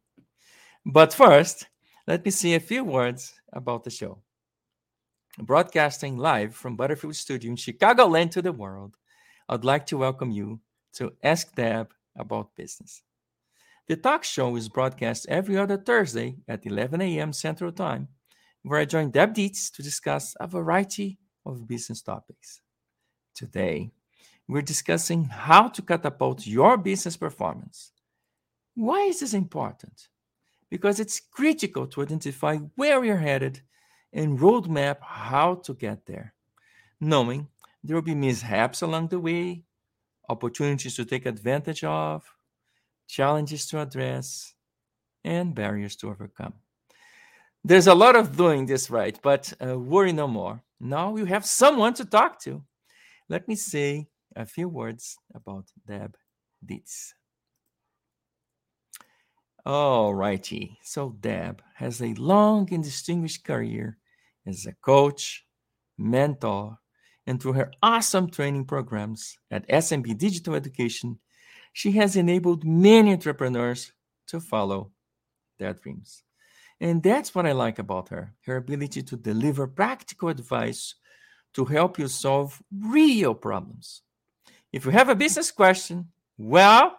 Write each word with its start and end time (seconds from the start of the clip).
But 0.85 1.13
first, 1.13 1.67
let 2.07 2.25
me 2.25 2.31
say 2.31 2.53
a 2.53 2.59
few 2.59 2.83
words 2.83 3.33
about 3.53 3.83
the 3.83 3.89
show. 3.89 4.19
Broadcasting 5.37 6.17
live 6.17 6.55
from 6.55 6.75
Butterfield 6.75 7.15
Studio 7.15 7.51
in 7.51 7.55
Chicagoland 7.55 8.31
to 8.31 8.41
the 8.41 8.51
world, 8.51 8.95
I'd 9.47 9.63
like 9.63 9.85
to 9.87 9.97
welcome 9.97 10.31
you 10.31 10.59
to 10.93 11.13
Ask 11.23 11.55
Deb 11.55 11.93
About 12.17 12.55
Business. 12.55 13.03
The 13.89 13.97
talk 13.97 14.23
show 14.23 14.55
is 14.55 14.69
broadcast 14.69 15.25
every 15.29 15.57
other 15.57 15.75
Thursday 15.75 16.35
at 16.47 16.63
11 16.63 17.01
a.m. 17.01 17.33
Central 17.33 17.71
Time, 17.71 18.07
where 18.61 18.79
I 18.79 18.85
join 18.85 19.09
Deb 19.09 19.33
Dietz 19.33 19.71
to 19.71 19.81
discuss 19.81 20.35
a 20.39 20.45
variety 20.45 21.17
of 21.43 21.67
business 21.67 22.03
topics. 22.03 22.61
Today, 23.33 23.89
we're 24.47 24.61
discussing 24.61 25.23
how 25.23 25.69
to 25.69 25.81
catapult 25.81 26.45
your 26.45 26.77
business 26.77 27.17
performance. 27.17 27.91
Why 28.75 29.05
is 29.05 29.21
this 29.21 29.33
important? 29.33 30.09
Because 30.69 30.99
it's 30.99 31.19
critical 31.19 31.87
to 31.87 32.03
identify 32.03 32.57
where 32.75 33.03
you're 33.03 33.17
headed 33.17 33.61
and 34.13 34.37
roadmap 34.37 34.97
how 35.01 35.55
to 35.63 35.73
get 35.73 36.05
there, 36.05 36.35
knowing 37.01 37.47
there 37.83 37.95
will 37.95 38.03
be 38.03 38.13
mishaps 38.13 38.83
along 38.83 39.07
the 39.07 39.19
way, 39.19 39.63
opportunities 40.29 40.95
to 40.97 41.05
take 41.05 41.25
advantage 41.25 41.83
of, 41.83 42.35
challenges 43.09 43.65
to 43.65 43.81
address, 43.81 44.53
and 45.25 45.53
barriers 45.53 45.95
to 45.97 46.09
overcome. 46.09 46.53
There's 47.63 47.87
a 47.87 47.95
lot 47.95 48.15
of 48.15 48.37
doing 48.37 48.65
this 48.65 48.89
right, 48.89 49.19
but 49.21 49.51
uh, 49.65 49.77
worry 49.77 50.13
no 50.13 50.27
more. 50.27 50.63
Now 50.79 51.17
you 51.17 51.25
have 51.25 51.45
someone 51.45 51.93
to 51.95 52.05
talk 52.05 52.39
to. 52.43 52.63
Let 53.27 53.47
me 53.47 53.55
say 53.55 54.07
a 54.35 54.45
few 54.45 54.69
words 54.69 55.17
about 55.35 55.65
Deb 55.85 56.15
Dietz. 56.65 57.13
All 59.65 60.13
righty. 60.13 60.77
So 60.83 61.15
Deb 61.19 61.61
has 61.75 62.01
a 62.01 62.13
long 62.13 62.73
and 62.73 62.83
distinguished 62.83 63.43
career 63.43 63.97
as 64.47 64.65
a 64.65 64.73
coach, 64.81 65.45
mentor, 65.97 66.77
and 67.27 67.41
through 67.41 67.53
her 67.53 67.71
awesome 67.83 68.29
training 68.29 68.65
programs 68.65 69.37
at 69.51 69.67
SMB 69.67 70.17
Digital 70.17 70.55
Education 70.55 71.19
she 71.79 71.93
has 71.93 72.17
enabled 72.17 72.65
many 72.65 73.13
entrepreneurs 73.13 73.93
to 74.27 74.41
follow 74.41 74.91
their 75.59 75.73
dreams. 75.73 76.23
And 76.81 77.01
that's 77.01 77.33
what 77.33 77.45
I 77.45 77.53
like 77.53 77.79
about 77.79 78.09
her 78.09 78.33
her 78.47 78.57
ability 78.57 79.01
to 79.03 79.15
deliver 79.15 79.65
practical 79.65 80.27
advice 80.27 80.95
to 81.53 81.63
help 81.63 81.97
you 81.97 82.09
solve 82.09 82.61
real 82.97 83.33
problems. 83.33 84.01
If 84.73 84.83
you 84.83 84.91
have 84.91 85.07
a 85.07 85.15
business 85.15 85.51
question, 85.51 86.09
well, 86.37 86.97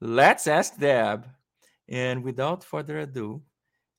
let's 0.00 0.46
ask 0.46 0.78
Deb. 0.78 1.26
And 1.86 2.24
without 2.24 2.64
further 2.64 3.00
ado, 3.00 3.42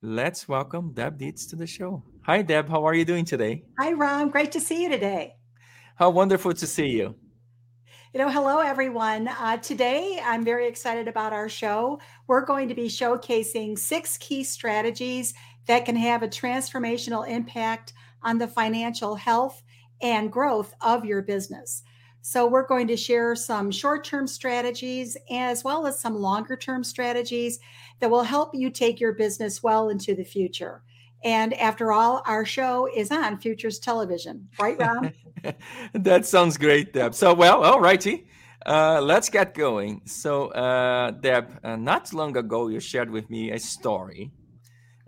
let's 0.01 0.47
welcome 0.47 0.93
Deb 0.93 1.19
Dietz 1.19 1.45
to 1.49 1.55
the 1.55 1.67
show. 1.67 2.01
Hi, 2.23 2.41
Deb. 2.41 2.67
How 2.69 2.83
are 2.87 2.95
you 2.95 3.05
doing 3.05 3.25
today? 3.25 3.65
Hi, 3.77 3.93
Ron. 3.93 4.31
Great 4.31 4.51
to 4.53 4.59
see 4.59 4.81
you 4.81 4.89
today. 4.89 5.35
How 5.95 6.09
wonderful 6.09 6.53
to 6.53 6.65
see 6.65 6.87
you. 6.87 7.13
You 8.13 8.19
know, 8.19 8.29
hello 8.29 8.59
everyone. 8.59 9.27
Uh, 9.27 9.57
today, 9.57 10.21
I'm 10.23 10.45
very 10.45 10.67
excited 10.67 11.07
about 11.07 11.33
our 11.33 11.49
show. 11.49 11.99
We're 12.27 12.45
going 12.45 12.69
to 12.69 12.75
be 12.75 12.85
showcasing 12.85 13.75
six 13.75 14.19
key 14.19 14.43
strategies 14.43 15.33
that 15.65 15.83
can 15.85 15.95
have 15.95 16.21
a 16.21 16.27
transformational 16.27 17.27
impact 17.27 17.93
on 18.21 18.37
the 18.37 18.47
financial 18.47 19.15
health 19.15 19.63
and 19.99 20.31
growth 20.31 20.75
of 20.81 21.05
your 21.05 21.23
business. 21.23 21.81
So, 22.21 22.45
we're 22.45 22.67
going 22.67 22.85
to 22.89 22.97
share 22.97 23.35
some 23.35 23.71
short 23.71 24.03
term 24.03 24.27
strategies 24.27 25.17
as 25.31 25.63
well 25.63 25.87
as 25.87 25.99
some 25.99 26.13
longer 26.13 26.55
term 26.55 26.83
strategies 26.83 27.59
that 27.99 28.11
will 28.11 28.21
help 28.21 28.53
you 28.53 28.69
take 28.69 28.99
your 28.99 29.13
business 29.13 29.63
well 29.63 29.89
into 29.89 30.13
the 30.13 30.23
future. 30.23 30.83
And 31.23 31.53
after 31.53 31.91
all, 31.91 32.21
our 32.25 32.45
show 32.45 32.89
is 32.93 33.09
on 33.11 33.37
Futures 33.37 33.79
Television, 33.79 34.47
right, 34.59 34.77
Ron? 34.77 35.13
that 35.93 36.25
sounds 36.25 36.57
great, 36.57 36.93
Deb. 36.93 37.15
So, 37.15 37.33
well, 37.33 37.63
all 37.63 37.79
righty. 37.79 38.27
Uh, 38.65 39.01
let's 39.01 39.29
get 39.29 39.53
going. 39.53 40.01
So, 40.05 40.47
uh, 40.47 41.11
Deb, 41.11 41.59
uh, 41.63 41.75
not 41.75 42.13
long 42.13 42.35
ago, 42.35 42.67
you 42.67 42.79
shared 42.79 43.09
with 43.09 43.29
me 43.29 43.51
a 43.51 43.59
story, 43.59 44.31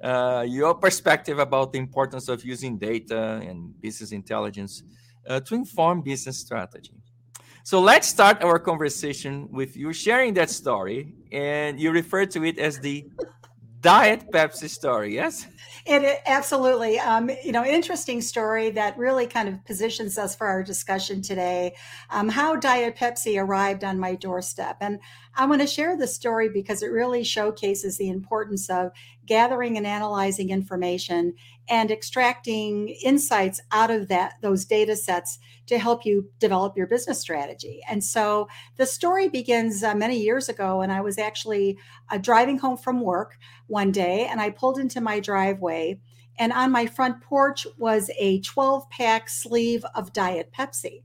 uh, 0.03 0.45
your 0.47 0.73
perspective 0.75 1.39
about 1.39 1.73
the 1.73 1.79
importance 1.79 2.29
of 2.29 2.43
using 2.43 2.77
data 2.77 3.41
and 3.45 3.79
business 3.81 4.11
intelligence 4.11 4.83
uh, 5.27 5.39
to 5.41 5.55
inform 5.55 6.01
business 6.01 6.37
strategy. 6.37 6.93
So, 7.63 7.79
let's 7.81 8.07
start 8.07 8.43
our 8.43 8.59
conversation 8.59 9.49
with 9.51 9.75
you 9.75 9.91
sharing 9.91 10.33
that 10.35 10.49
story, 10.49 11.13
and 11.31 11.79
you 11.79 11.91
refer 11.91 12.25
to 12.27 12.43
it 12.45 12.59
as 12.59 12.79
the 12.79 13.05
Diet 13.85 14.31
Pepsi 14.31 14.67
story, 14.67 15.13
yes? 15.13 15.45
It, 15.85 16.01
it 16.01 16.21
absolutely, 16.25 16.97
um, 16.97 17.29
you 17.43 17.51
know, 17.51 17.63
interesting 17.63 18.19
story 18.19 18.71
that 18.71 18.97
really 18.97 19.27
kind 19.27 19.47
of 19.47 19.63
positions 19.63 20.17
us 20.17 20.35
for 20.35 20.47
our 20.47 20.63
discussion 20.63 21.21
today. 21.21 21.75
Um, 22.09 22.27
how 22.27 22.55
Diet 22.55 22.95
Pepsi 22.95 23.39
arrived 23.39 23.83
on 23.83 23.99
my 23.99 24.15
doorstep, 24.15 24.77
and 24.81 24.99
I 25.37 25.45
want 25.45 25.61
to 25.61 25.67
share 25.67 25.97
the 25.97 26.07
story 26.07 26.47
because 26.47 26.81
it 26.81 26.91
really 26.91 27.23
showcases 27.23 27.97
the 27.97 28.09
importance 28.09 28.69
of 28.69 28.91
gathering 29.25 29.75
and 29.75 29.85
analyzing 29.85 30.49
information 30.49 31.33
and 31.67 31.91
extracting 31.91 32.89
insights 33.03 33.59
out 33.71 33.91
of 33.91 34.07
that 34.07 34.35
those 34.41 34.63
data 34.65 34.95
sets 34.95 35.39
to 35.67 35.77
help 35.77 36.05
you 36.05 36.29
develop 36.39 36.77
your 36.77 36.87
business 36.87 37.19
strategy. 37.19 37.81
And 37.89 38.03
so 38.03 38.47
the 38.77 38.85
story 38.85 39.27
begins 39.27 39.83
uh, 39.83 39.95
many 39.95 40.19
years 40.19 40.47
ago, 40.47 40.81
and 40.81 40.91
I 40.91 41.01
was 41.01 41.17
actually 41.17 41.77
uh, 42.09 42.17
driving 42.17 42.59
home 42.59 42.77
from 42.77 43.01
work 43.01 43.37
one 43.67 43.91
day, 43.91 44.27
and 44.27 44.39
I 44.39 44.51
pulled 44.51 44.77
into 44.77 45.01
my 45.01 45.19
driveway, 45.19 45.99
and 46.37 46.53
on 46.53 46.71
my 46.71 46.85
front 46.85 47.21
porch 47.21 47.67
was 47.77 48.09
a 48.17 48.39
12 48.41 48.89
pack 48.89 49.27
sleeve 49.27 49.83
of 49.95 50.13
Diet 50.13 50.53
Pepsi. 50.57 51.03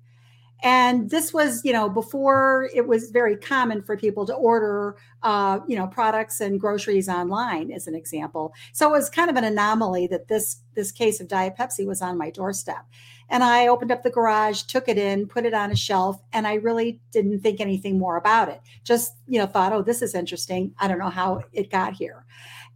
And 0.62 1.10
this 1.10 1.32
was, 1.32 1.64
you 1.64 1.72
know, 1.72 1.88
before 1.88 2.68
it 2.74 2.86
was 2.86 3.10
very 3.10 3.36
common 3.36 3.82
for 3.82 3.96
people 3.96 4.26
to 4.26 4.34
order, 4.34 4.96
uh, 5.22 5.60
you 5.66 5.76
know, 5.76 5.86
products 5.86 6.40
and 6.40 6.60
groceries 6.60 7.08
online, 7.08 7.72
as 7.72 7.86
an 7.86 7.94
example. 7.94 8.52
So 8.72 8.88
it 8.88 8.92
was 8.92 9.08
kind 9.08 9.30
of 9.30 9.36
an 9.36 9.44
anomaly 9.44 10.08
that 10.08 10.28
this 10.28 10.62
this 10.74 10.92
case 10.92 11.20
of 11.20 11.28
Diet 11.28 11.54
Pepsi 11.58 11.86
was 11.86 12.02
on 12.02 12.18
my 12.18 12.30
doorstep. 12.30 12.84
And 13.28 13.44
I 13.44 13.68
opened 13.68 13.92
up 13.92 14.02
the 14.02 14.10
garage, 14.10 14.62
took 14.62 14.88
it 14.88 14.98
in, 14.98 15.26
put 15.26 15.46
it 15.46 15.54
on 15.54 15.70
a 15.70 15.76
shelf, 15.76 16.20
and 16.32 16.46
I 16.46 16.54
really 16.54 17.00
didn't 17.12 17.40
think 17.40 17.60
anything 17.60 17.96
more 17.96 18.16
about 18.16 18.48
it. 18.48 18.60
Just, 18.82 19.12
you 19.28 19.38
know, 19.38 19.46
thought, 19.46 19.72
oh, 19.72 19.82
this 19.82 20.02
is 20.02 20.16
interesting. 20.16 20.74
I 20.78 20.88
don't 20.88 20.98
know 20.98 21.10
how 21.10 21.44
it 21.52 21.70
got 21.70 21.94
here. 21.94 22.24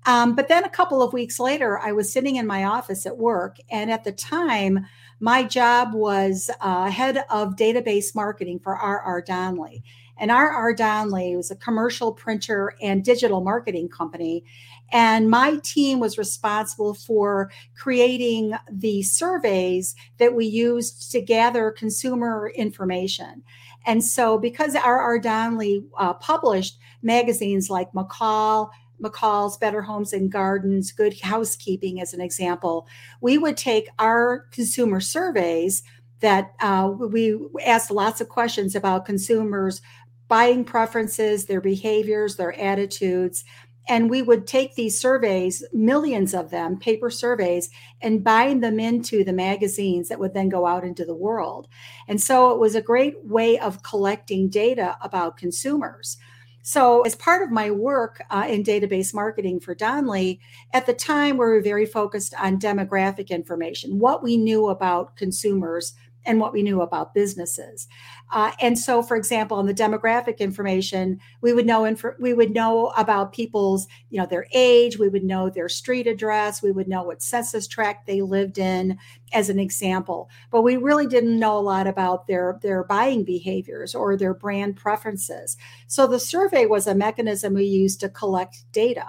Um, 0.07 0.35
but 0.35 0.49
then 0.49 0.65
a 0.65 0.71
couple 0.71 1.03
of 1.03 1.13
weeks 1.13 1.41
later, 1.41 1.79
I 1.79 1.93
was 1.93 2.13
sitting 2.13 2.37
in 2.37 2.47
my 2.47 2.65
office 2.65 3.07
at 3.07 3.17
work. 3.17 3.57
And 3.71 3.91
at 3.91 4.05
the 4.05 4.13
time, 4.13 4.87
my 5.25 5.43
job 5.43 5.95
was 5.95 6.51
uh, 6.61 6.91
head 6.91 7.25
of 7.31 7.57
database 7.57 8.15
marketing 8.15 8.59
for 8.59 8.77
R.R. 8.77 9.23
Donnelley. 9.23 9.83
And 10.19 10.31
R.R. 10.31 10.75
Donnelley 10.75 11.35
was 11.35 11.51
a 11.51 11.57
commercial 11.57 12.13
printer 12.13 12.75
and 12.83 13.03
digital 13.03 13.41
marketing 13.41 13.89
company. 13.89 14.45
And 14.93 15.31
my 15.31 15.61
team 15.63 15.99
was 15.99 16.19
responsible 16.19 16.93
for 16.93 17.51
creating 17.75 18.53
the 18.71 19.03
surveys 19.03 19.97
that 20.19 20.35
we 20.35 20.45
used 20.45 21.11
to 21.13 21.23
gather 21.23 21.71
consumer 21.71 22.53
information. 22.55 23.43
And 23.87 24.05
so, 24.05 24.37
because 24.37 24.77
R.R. 24.77 25.19
Donnelley 25.19 25.87
uh, 25.99 26.13
published 26.13 26.79
magazines 27.03 27.71
like 27.71 27.91
McCall, 27.93 28.69
McCall's 29.03 29.57
Better 29.57 29.83
Homes 29.83 30.13
and 30.13 30.31
Gardens, 30.31 30.93
Good 30.93 31.21
Housekeeping, 31.21 32.01
as 32.01 32.15
an 32.15 32.21
example, 32.21 32.87
we 33.21 33.39
would 33.39 33.57
take 33.57 33.89
our 33.99 34.47
consumer 34.51 35.01
surveys 35.01 35.83
that 36.21 36.55
uh, 36.61 36.91
we 36.99 37.39
asked 37.65 37.91
lots 37.91 38.21
of 38.21 38.29
questions 38.29 38.75
about 38.75 39.05
consumers' 39.05 39.83
buying 40.29 40.65
preferences, 40.65 41.45
their 41.45 41.61
behaviors, 41.61 42.37
their 42.37 42.59
attitudes. 42.59 43.45
And 43.87 44.09
we 44.09 44.23
would 44.23 44.47
take 44.47 44.75
these 44.75 44.99
surveys, 44.99 45.63
millions 45.75 46.33
of 46.33 46.51
them, 46.51 46.79
paper 46.79 47.11
surveys, 47.11 47.69
and 48.01 48.25
bind 48.25 48.65
them 48.65 48.81
into 48.81 49.23
the 49.23 49.35
magazines 49.35 50.09
that 50.09 50.19
would 50.19 50.33
then 50.33 50.49
go 50.49 50.67
out 50.67 50.85
into 50.85 51.05
the 51.05 51.15
world. 51.15 51.69
And 52.09 52.19
so 52.19 52.51
it 52.53 52.59
was 52.59 52.75
a 52.75 52.81
great 52.81 53.23
way 53.23 53.59
of 53.59 53.83
collecting 53.83 54.49
data 54.49 54.97
about 55.03 55.37
consumers. 55.37 56.17
So, 56.67 57.03
as 57.03 57.15
part 57.15 57.43
of 57.43 57.51
my 57.51 57.71
work 57.71 58.23
uh, 58.31 58.47
in 58.49 58.65
database 58.65 59.13
marketing 59.13 59.61
for 59.61 59.75
Donnelley, 59.75 60.41
at 60.73 60.87
the 60.87 60.95
time 60.95 61.33
we 61.37 61.45
were 61.45 61.61
very 61.61 61.85
focused 61.85 62.33
on 62.41 62.59
demographic 62.59 63.29
information, 63.29 63.99
what 63.99 64.23
we 64.23 64.39
knew 64.39 64.69
about 64.69 65.15
consumers 65.15 65.93
and 66.27 66.41
what 66.41 66.53
we 66.53 66.63
knew 66.63 66.81
about 66.81 67.15
businesses. 67.15 67.87
Uh, 68.33 68.53
and 68.61 68.79
so, 68.79 69.03
for 69.03 69.17
example, 69.17 69.59
on 69.59 69.67
the 69.67 69.75
demographic 69.75 70.39
information, 70.39 71.21
we 71.41 71.53
would 71.53 71.67
know 71.67 71.85
inf- 71.85 72.05
we 72.19 72.35
would 72.35 72.53
know 72.53 72.89
about 72.97 73.33
people's, 73.33 73.87
you 74.11 74.19
know, 74.19 74.27
their 74.27 74.47
age. 74.53 74.99
We 74.99 75.09
would 75.09 75.25
know 75.25 75.51
their 75.51 75.69
street 75.69 76.07
address. 76.07 76.63
We 76.63 76.73
would 76.73 76.89
know 76.89 77.03
what 77.03 77.23
census 77.23 77.69
tract 77.69 78.07
they 78.07 78.23
lived 78.23 78.59
in, 78.59 78.99
as 79.33 79.51
an 79.51 79.59
example. 79.59 80.31
But 80.51 80.63
we 80.63 80.77
really 80.77 81.07
didn't 81.07 81.39
know 81.39 81.59
a 81.59 81.61
lot 81.61 81.87
about 81.87 82.27
their 82.27 82.59
their 82.63 82.85
buying 82.85 83.25
behaviors 83.25 83.95
or 83.95 84.17
their 84.17 84.35
brand 84.35 84.77
preferences. 84.77 85.57
So 85.87 86.07
the 86.07 86.21
survey 86.21 86.67
was 86.67 86.87
a 86.87 86.95
mechanism 86.95 87.55
we 87.55 87.65
used 87.65 88.01
to 88.01 88.09
collect 88.09 88.65
data. 88.73 89.07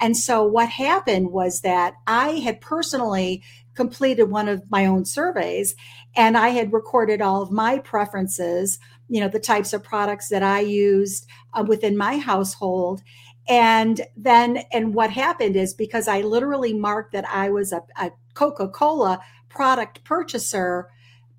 And 0.00 0.16
so 0.16 0.44
what 0.44 0.68
happened 0.68 1.32
was 1.32 1.62
that 1.62 1.94
I 2.06 2.30
had 2.38 2.60
personally 2.60 3.42
completed 3.78 4.24
one 4.24 4.48
of 4.48 4.68
my 4.72 4.84
own 4.86 5.04
surveys 5.04 5.76
and 6.16 6.36
I 6.36 6.48
had 6.48 6.72
recorded 6.72 7.22
all 7.22 7.42
of 7.42 7.52
my 7.52 7.78
preferences, 7.78 8.80
you 9.08 9.20
know, 9.20 9.28
the 9.28 9.38
types 9.38 9.72
of 9.72 9.84
products 9.84 10.30
that 10.30 10.42
I 10.42 10.58
used 10.58 11.28
uh, 11.54 11.64
within 11.64 11.96
my 11.96 12.18
household. 12.18 13.02
And 13.48 14.00
then, 14.16 14.64
and 14.72 14.94
what 14.94 15.10
happened 15.10 15.54
is 15.54 15.74
because 15.74 16.08
I 16.08 16.22
literally 16.22 16.74
marked 16.74 17.12
that 17.12 17.24
I 17.28 17.50
was 17.50 17.72
a, 17.72 17.82
a 17.96 18.10
Coca 18.34 18.66
Cola 18.66 19.20
product 19.48 20.02
purchaser, 20.02 20.88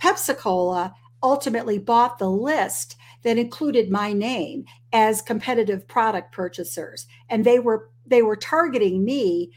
Pepsi 0.01 0.38
Cola 0.38 0.95
ultimately 1.21 1.77
bought 1.77 2.19
the 2.19 2.31
list 2.31 2.95
that 3.24 3.38
included 3.38 3.91
my 3.91 4.13
name 4.13 4.63
as 4.94 5.21
competitive 5.21 5.86
product 5.89 6.31
purchasers 6.31 7.06
and 7.30 7.44
they 7.44 7.59
were 7.59 7.89
they 8.09 8.21
were 8.21 8.36
targeting 8.36 9.06
me 9.06 9.51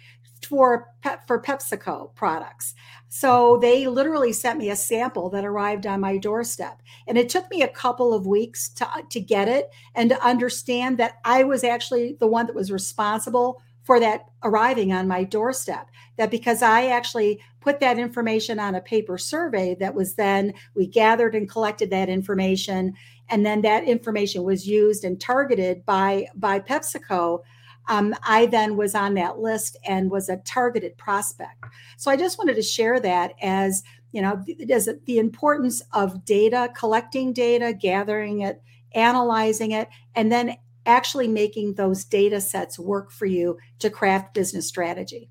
for 0.47 0.89
for 1.27 1.41
PepsiCo 1.41 2.15
products. 2.15 2.75
So 3.09 3.59
they 3.61 3.87
literally 3.87 4.33
sent 4.33 4.59
me 4.59 4.71
a 4.71 4.77
sample 4.77 5.29
that 5.31 5.45
arrived 5.45 5.87
on 5.87 6.01
my 6.01 6.17
doorstep. 6.17 6.81
And 7.07 7.19
it 7.19 7.29
took 7.29 7.51
me 7.51 7.63
a 7.63 7.69
couple 7.69 8.15
of 8.15 8.27
weeks 8.27 8.69
to 8.71 8.89
to 9.11 9.21
get 9.21 9.49
it 9.49 9.71
and 9.95 10.11
to 10.11 10.27
understand 10.27 10.99
that 10.99 11.19
I 11.25 11.45
was 11.45 11.65
actually 11.65 12.17
the 12.21 12.27
one 12.27 12.47
that 12.47 12.57
was 12.57 12.73
responsible 12.73 13.63
for 13.85 13.99
that 13.99 14.27
arriving 14.45 14.93
on 14.93 15.09
my 15.09 15.25
doorstep. 15.25 15.89
That 16.17 16.31
because 16.31 16.63
I 16.63 16.87
actually 16.87 17.41
put 17.61 17.81
that 17.81 17.99
information 17.99 18.59
on 18.59 18.75
a 18.75 18.81
paper 18.81 19.19
survey 19.19 19.77
that 19.81 19.95
was 19.95 20.15
then 20.15 20.53
we 20.75 20.87
gathered 20.87 21.35
and 21.35 21.49
collected 21.49 21.91
that 21.91 22.09
information 22.09 22.95
and 23.29 23.47
then 23.47 23.63
that 23.63 23.85
information 23.85 24.43
was 24.43 24.67
used 24.67 25.05
and 25.05 25.21
targeted 25.21 25.85
by 25.87 26.27
by 26.35 26.61
PepsiCo 26.61 27.41
um, 27.89 28.15
I 28.27 28.47
then 28.47 28.77
was 28.77 28.95
on 28.95 29.15
that 29.15 29.39
list 29.39 29.77
and 29.87 30.11
was 30.11 30.29
a 30.29 30.37
targeted 30.39 30.97
prospect. 30.97 31.65
So 31.97 32.11
I 32.11 32.17
just 32.17 32.39
wanted 32.39 32.55
to 32.57 32.63
share 32.63 33.01
that 33.01 33.35
as 33.43 33.83
you 34.13 34.21
know, 34.21 34.45
as 34.71 34.89
the 35.07 35.19
importance 35.19 35.83
of 35.93 36.25
data, 36.25 36.71
collecting 36.77 37.33
data, 37.33 37.73
gathering 37.73 38.41
it, 38.41 38.63
analyzing 38.95 39.73
it, 39.73 39.89
and 40.15 40.31
then 40.31 40.57
actually 40.85 41.29
making 41.29 41.75
those 41.75 42.05
data 42.05 42.41
sets 42.41 42.79
work 42.79 43.11
for 43.11 43.27
you 43.27 43.57
to 43.79 43.89
craft 43.89 44.35
business 44.35 44.69
strategy. 44.69 45.31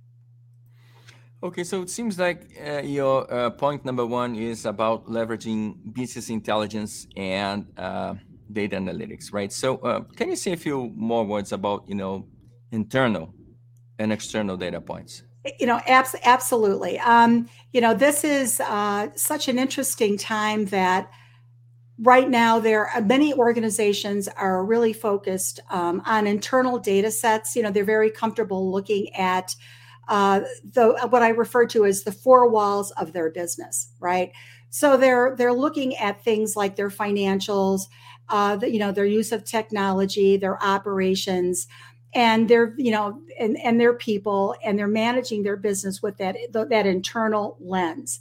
Okay, 1.44 1.64
so 1.64 1.82
it 1.82 1.90
seems 1.90 2.20
like 2.20 2.52
uh, 2.64 2.82
your 2.84 3.32
uh, 3.32 3.50
point 3.50 3.84
number 3.84 4.06
one 4.06 4.36
is 4.36 4.66
about 4.66 5.08
leveraging 5.08 5.76
business 5.92 6.30
intelligence 6.30 7.08
and 7.18 7.66
uh, 7.78 8.14
data 8.52 8.78
analytics, 8.78 9.34
right? 9.34 9.52
So, 9.52 9.78
uh, 9.78 10.02
can 10.16 10.30
you 10.30 10.36
say 10.36 10.52
a 10.52 10.58
few 10.58 10.92
more 10.96 11.24
words 11.26 11.52
about 11.52 11.86
you 11.88 11.96
know 11.96 12.28
internal 12.72 13.34
and 14.00 14.12
external 14.12 14.58
data 14.58 14.82
points? 14.82 15.24
You 15.60 15.66
know, 15.68 15.80
abs- 15.88 16.16
absolutely. 16.24 17.00
Um, 17.00 17.50
you 17.72 17.82
know, 17.82 17.94
this 17.94 18.24
is 18.24 18.60
uh, 18.60 19.10
such 19.16 19.48
an 19.48 19.58
interesting 19.58 20.18
time 20.18 20.66
that 20.66 21.10
right 22.00 22.30
now 22.30 22.60
there 22.60 22.88
are 22.88 23.02
many 23.02 23.34
organizations 23.34 24.28
are 24.28 24.66
really 24.66 24.94
focused 24.94 25.60
um, 25.70 26.02
on 26.06 26.28
internal 26.28 26.80
data 26.80 27.12
sets. 27.12 27.56
You 27.56 27.64
know, 27.64 27.72
they're 27.72 27.84
very 27.84 28.12
comfortable 28.12 28.72
looking 28.72 29.14
at 29.16 29.56
uh, 30.08 30.42
the 30.64 31.08
what 31.10 31.24
I 31.24 31.30
refer 31.30 31.66
to 31.68 31.86
as 31.86 32.04
the 32.04 32.12
four 32.12 32.50
walls 32.50 32.92
of 32.92 33.14
their 33.14 33.32
business, 33.32 33.92
right? 34.00 34.32
So 34.70 34.98
they're 34.98 35.36
they're 35.38 35.54
looking 35.54 35.96
at 35.98 36.24
things 36.24 36.56
like 36.56 36.76
their 36.76 36.90
financials, 36.90 37.82
uh, 38.30 38.56
the, 38.58 38.72
you 38.72 38.80
know, 38.80 38.92
their 38.92 39.06
use 39.06 39.32
of 39.32 39.44
technology, 39.44 40.38
their 40.38 40.62
operations 40.64 41.68
and 42.14 42.50
they're 42.50 42.74
you 42.78 42.92
know 42.92 43.22
and, 43.40 43.58
and 43.64 43.80
their 43.80 43.94
people 43.94 44.56
and 44.64 44.78
they're 44.78 44.88
managing 44.88 45.44
their 45.44 45.58
business 45.58 46.02
with 46.02 46.18
that 46.18 46.36
that 46.52 46.86
internal 46.86 47.58
lens. 47.60 48.20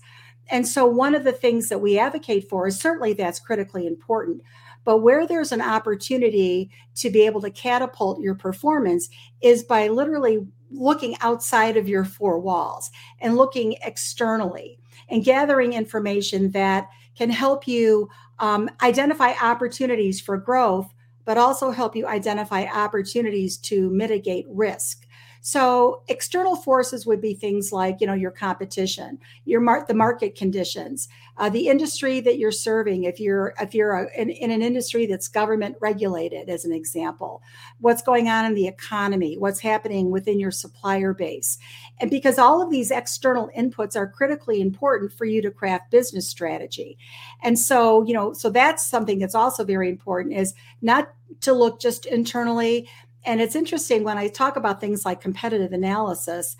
And 0.52 0.66
so 0.66 0.84
one 0.84 1.14
of 1.14 1.22
the 1.22 1.32
things 1.32 1.68
that 1.68 1.78
we 1.78 1.98
advocate 1.98 2.48
for 2.48 2.66
is 2.66 2.78
certainly 2.78 3.12
that's 3.12 3.38
critically 3.38 3.86
important 3.86 4.42
but 4.84 4.98
where 4.98 5.26
there's 5.26 5.52
an 5.52 5.60
opportunity 5.60 6.70
to 6.96 7.10
be 7.10 7.26
able 7.26 7.40
to 7.42 7.50
catapult 7.50 8.20
your 8.20 8.34
performance 8.34 9.08
is 9.40 9.62
by 9.62 9.88
literally 9.88 10.46
looking 10.70 11.16
outside 11.20 11.76
of 11.76 11.88
your 11.88 12.04
four 12.04 12.38
walls 12.38 12.90
and 13.20 13.36
looking 13.36 13.74
externally 13.84 14.78
and 15.08 15.24
gathering 15.24 15.72
information 15.72 16.50
that 16.52 16.88
can 17.16 17.30
help 17.30 17.66
you 17.66 18.08
um, 18.38 18.70
identify 18.82 19.32
opportunities 19.42 20.20
for 20.20 20.36
growth 20.36 20.92
but 21.24 21.38
also 21.38 21.70
help 21.70 21.94
you 21.96 22.06
identify 22.06 22.64
opportunities 22.64 23.56
to 23.58 23.90
mitigate 23.90 24.46
risk. 24.48 25.06
So 25.42 26.02
external 26.08 26.54
forces 26.54 27.06
would 27.06 27.20
be 27.20 27.32
things 27.32 27.72
like, 27.72 28.00
you 28.00 28.06
know, 28.06 28.14
your 28.14 28.30
competition, 28.30 29.18
your 29.46 29.60
mar- 29.60 29.86
the 29.88 29.94
market 29.94 30.34
conditions, 30.34 31.08
uh, 31.38 31.48
the 31.48 31.68
industry 31.68 32.20
that 32.20 32.38
you're 32.38 32.52
serving. 32.52 33.04
If 33.04 33.18
you're 33.18 33.54
if 33.58 33.74
you're 33.74 33.92
a, 33.92 34.20
in, 34.20 34.28
in 34.28 34.50
an 34.50 34.60
industry 34.60 35.06
that's 35.06 35.28
government 35.28 35.76
regulated, 35.80 36.50
as 36.50 36.66
an 36.66 36.72
example, 36.72 37.42
what's 37.78 38.02
going 38.02 38.28
on 38.28 38.44
in 38.44 38.54
the 38.54 38.66
economy, 38.66 39.38
what's 39.38 39.60
happening 39.60 40.10
within 40.10 40.38
your 40.38 40.50
supplier 40.50 41.14
base, 41.14 41.58
and 42.00 42.10
because 42.10 42.38
all 42.38 42.60
of 42.60 42.70
these 42.70 42.90
external 42.90 43.50
inputs 43.56 43.96
are 43.96 44.06
critically 44.06 44.60
important 44.60 45.10
for 45.10 45.24
you 45.24 45.40
to 45.40 45.50
craft 45.50 45.90
business 45.90 46.28
strategy, 46.28 46.98
and 47.42 47.58
so 47.58 48.04
you 48.06 48.12
know, 48.12 48.34
so 48.34 48.50
that's 48.50 48.86
something 48.86 49.18
that's 49.18 49.34
also 49.34 49.64
very 49.64 49.88
important 49.88 50.34
is 50.34 50.52
not 50.82 51.14
to 51.40 51.54
look 51.54 51.80
just 51.80 52.04
internally 52.04 52.86
and 53.24 53.40
it's 53.40 53.56
interesting 53.56 54.04
when 54.04 54.18
I 54.18 54.28
talk 54.28 54.56
about 54.56 54.80
things 54.80 55.04
like 55.04 55.20
competitive 55.20 55.72
analysis, 55.72 56.56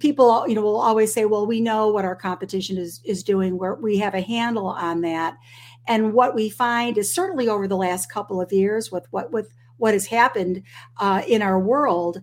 people 0.00 0.46
you 0.48 0.54
know 0.54 0.62
will 0.62 0.80
always 0.80 1.12
say 1.12 1.24
well 1.24 1.46
we 1.46 1.60
know 1.60 1.88
what 1.88 2.04
our 2.04 2.16
competition 2.16 2.76
is 2.76 3.00
is 3.04 3.22
doing. 3.22 3.58
Where 3.58 3.74
we 3.74 3.98
have 3.98 4.14
a 4.14 4.20
handle 4.20 4.66
on 4.66 5.00
that. 5.02 5.36
And 5.86 6.12
what 6.12 6.34
we 6.34 6.50
find 6.50 6.98
is 6.98 7.12
certainly 7.12 7.48
over 7.48 7.66
the 7.66 7.76
last 7.76 8.12
couple 8.12 8.40
of 8.40 8.52
years 8.52 8.92
with 8.92 9.06
what 9.10 9.32
with 9.32 9.52
what 9.78 9.94
has 9.94 10.06
happened 10.06 10.62
uh, 10.98 11.22
in 11.26 11.40
our 11.42 11.58
world 11.58 12.20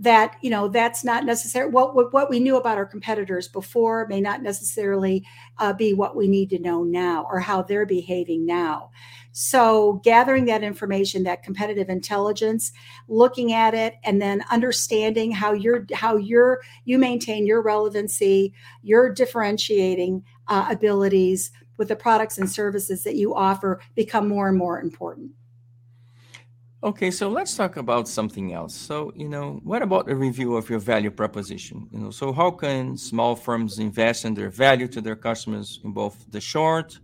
that 0.00 0.36
you 0.42 0.50
know 0.50 0.68
that's 0.68 1.02
not 1.02 1.24
necessary 1.24 1.68
what, 1.68 1.94
what, 1.94 2.12
what 2.12 2.30
we 2.30 2.38
knew 2.38 2.56
about 2.56 2.78
our 2.78 2.86
competitors 2.86 3.48
before 3.48 4.06
may 4.08 4.20
not 4.20 4.42
necessarily 4.42 5.26
uh, 5.58 5.72
be 5.72 5.92
what 5.92 6.14
we 6.14 6.28
need 6.28 6.50
to 6.50 6.58
know 6.58 6.84
now 6.84 7.26
or 7.30 7.40
how 7.40 7.62
they're 7.62 7.86
behaving 7.86 8.46
now. 8.46 8.90
So 9.32 10.00
gathering 10.04 10.46
that 10.46 10.62
information 10.62 11.24
that 11.24 11.42
competitive 11.42 11.88
intelligence 11.88 12.72
looking 13.08 13.52
at 13.52 13.74
it 13.74 13.94
and 14.04 14.20
then 14.22 14.44
understanding 14.50 15.32
how 15.32 15.52
you're 15.52 15.86
how 15.92 16.16
you're 16.16 16.60
you 16.84 16.98
maintain 16.98 17.46
your 17.46 17.62
relevancy 17.62 18.52
your 18.82 19.12
differentiating 19.12 20.24
uh, 20.48 20.66
abilities 20.70 21.50
with 21.76 21.88
the 21.88 21.96
products 21.96 22.38
and 22.38 22.50
services 22.50 23.04
that 23.04 23.14
you 23.14 23.34
offer 23.34 23.80
become 23.94 24.28
more 24.28 24.48
and 24.48 24.58
more 24.58 24.80
important 24.80 25.30
Okay, 26.80 27.10
so 27.10 27.28
let's 27.28 27.56
talk 27.56 27.76
about 27.76 28.06
something 28.06 28.52
else. 28.52 28.72
So, 28.72 29.10
you 29.16 29.28
know, 29.28 29.60
what 29.64 29.82
about 29.82 30.08
a 30.08 30.14
review 30.14 30.56
of 30.56 30.70
your 30.70 30.78
value 30.78 31.10
proposition? 31.10 31.88
You 31.90 31.98
know, 31.98 32.10
so 32.10 32.32
how 32.32 32.52
can 32.52 32.96
small 32.96 33.34
firms 33.34 33.80
invest 33.80 34.24
in 34.24 34.34
their 34.34 34.48
value 34.48 34.86
to 34.88 35.00
their 35.00 35.16
customers 35.16 35.80
in 35.82 35.90
both 35.90 36.24
the 36.30 36.40
short 36.40 37.00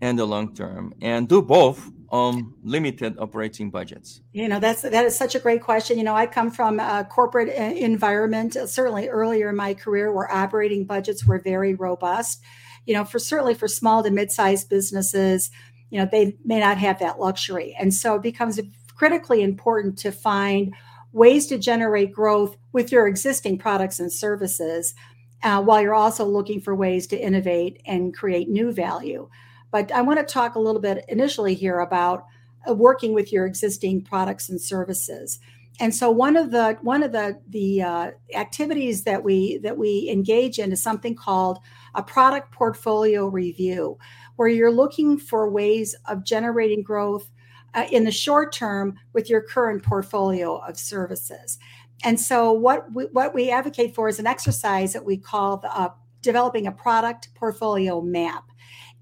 and 0.00 0.18
the 0.18 0.24
long 0.24 0.52
term 0.52 0.92
and 1.00 1.28
do 1.28 1.40
both 1.42 1.92
on 2.08 2.54
limited 2.64 3.16
operating 3.20 3.70
budgets? 3.70 4.20
You 4.32 4.48
know, 4.48 4.58
that's 4.58 4.82
that 4.82 5.04
is 5.04 5.16
such 5.16 5.36
a 5.36 5.38
great 5.38 5.62
question. 5.62 5.96
You 5.96 6.02
know, 6.02 6.16
I 6.16 6.26
come 6.26 6.50
from 6.50 6.80
a 6.80 7.06
corporate 7.08 7.50
uh, 7.56 7.62
environment, 7.62 8.56
uh, 8.56 8.66
certainly 8.66 9.06
earlier 9.08 9.50
in 9.50 9.56
my 9.56 9.74
career 9.74 10.12
where 10.12 10.28
operating 10.28 10.86
budgets 10.86 11.24
were 11.24 11.38
very 11.38 11.74
robust. 11.74 12.42
You 12.84 12.94
know, 12.94 13.04
for 13.04 13.20
certainly 13.20 13.54
for 13.54 13.68
small 13.68 14.02
to 14.02 14.10
mid-sized 14.10 14.68
businesses, 14.68 15.50
you 15.90 16.00
know, 16.00 16.08
they 16.10 16.36
may 16.44 16.58
not 16.58 16.78
have 16.78 16.98
that 16.98 17.20
luxury. 17.20 17.76
And 17.78 17.94
so 17.94 18.16
it 18.16 18.22
becomes 18.22 18.58
critically 18.94 19.42
important 19.42 19.98
to 19.98 20.12
find 20.12 20.74
ways 21.12 21.46
to 21.46 21.58
generate 21.58 22.12
growth 22.12 22.56
with 22.72 22.90
your 22.90 23.06
existing 23.06 23.58
products 23.58 24.00
and 24.00 24.12
services 24.12 24.94
uh, 25.42 25.62
while 25.62 25.80
you're 25.80 25.94
also 25.94 26.24
looking 26.24 26.60
for 26.60 26.74
ways 26.74 27.06
to 27.06 27.18
innovate 27.18 27.80
and 27.86 28.14
create 28.14 28.48
new 28.48 28.72
value. 28.72 29.28
But 29.70 29.92
I 29.92 30.02
want 30.02 30.18
to 30.20 30.24
talk 30.24 30.54
a 30.54 30.60
little 30.60 30.80
bit 30.80 31.04
initially 31.08 31.54
here 31.54 31.80
about 31.80 32.24
uh, 32.68 32.74
working 32.74 33.12
with 33.12 33.32
your 33.32 33.46
existing 33.46 34.02
products 34.02 34.48
and 34.48 34.60
services. 34.60 35.38
And 35.80 35.94
so 35.94 36.10
one 36.10 36.36
of 36.36 36.50
the 36.52 36.78
one 36.82 37.02
of 37.02 37.12
the 37.12 37.40
the 37.48 37.82
uh, 37.82 38.10
activities 38.34 39.02
that 39.04 39.24
we 39.24 39.58
that 39.58 39.76
we 39.76 40.08
engage 40.10 40.58
in 40.60 40.70
is 40.70 40.82
something 40.82 41.16
called 41.16 41.58
a 41.94 42.02
product 42.02 42.52
portfolio 42.52 43.26
review, 43.26 43.98
where 44.36 44.48
you're 44.48 44.70
looking 44.70 45.18
for 45.18 45.50
ways 45.50 45.96
of 46.06 46.24
generating 46.24 46.82
growth 46.82 47.28
uh, 47.74 47.86
in 47.90 48.04
the 48.04 48.12
short 48.12 48.52
term 48.52 48.98
with 49.12 49.28
your 49.28 49.40
current 49.40 49.82
portfolio 49.82 50.56
of 50.58 50.78
services. 50.78 51.58
And 52.02 52.20
so, 52.20 52.52
what 52.52 52.92
we, 52.94 53.04
what 53.06 53.34
we 53.34 53.50
advocate 53.50 53.94
for 53.94 54.08
is 54.08 54.18
an 54.18 54.26
exercise 54.26 54.92
that 54.92 55.04
we 55.04 55.16
call 55.16 55.58
the, 55.58 55.76
uh, 55.76 55.90
developing 56.22 56.66
a 56.66 56.72
product 56.72 57.28
portfolio 57.34 58.00
map, 58.00 58.44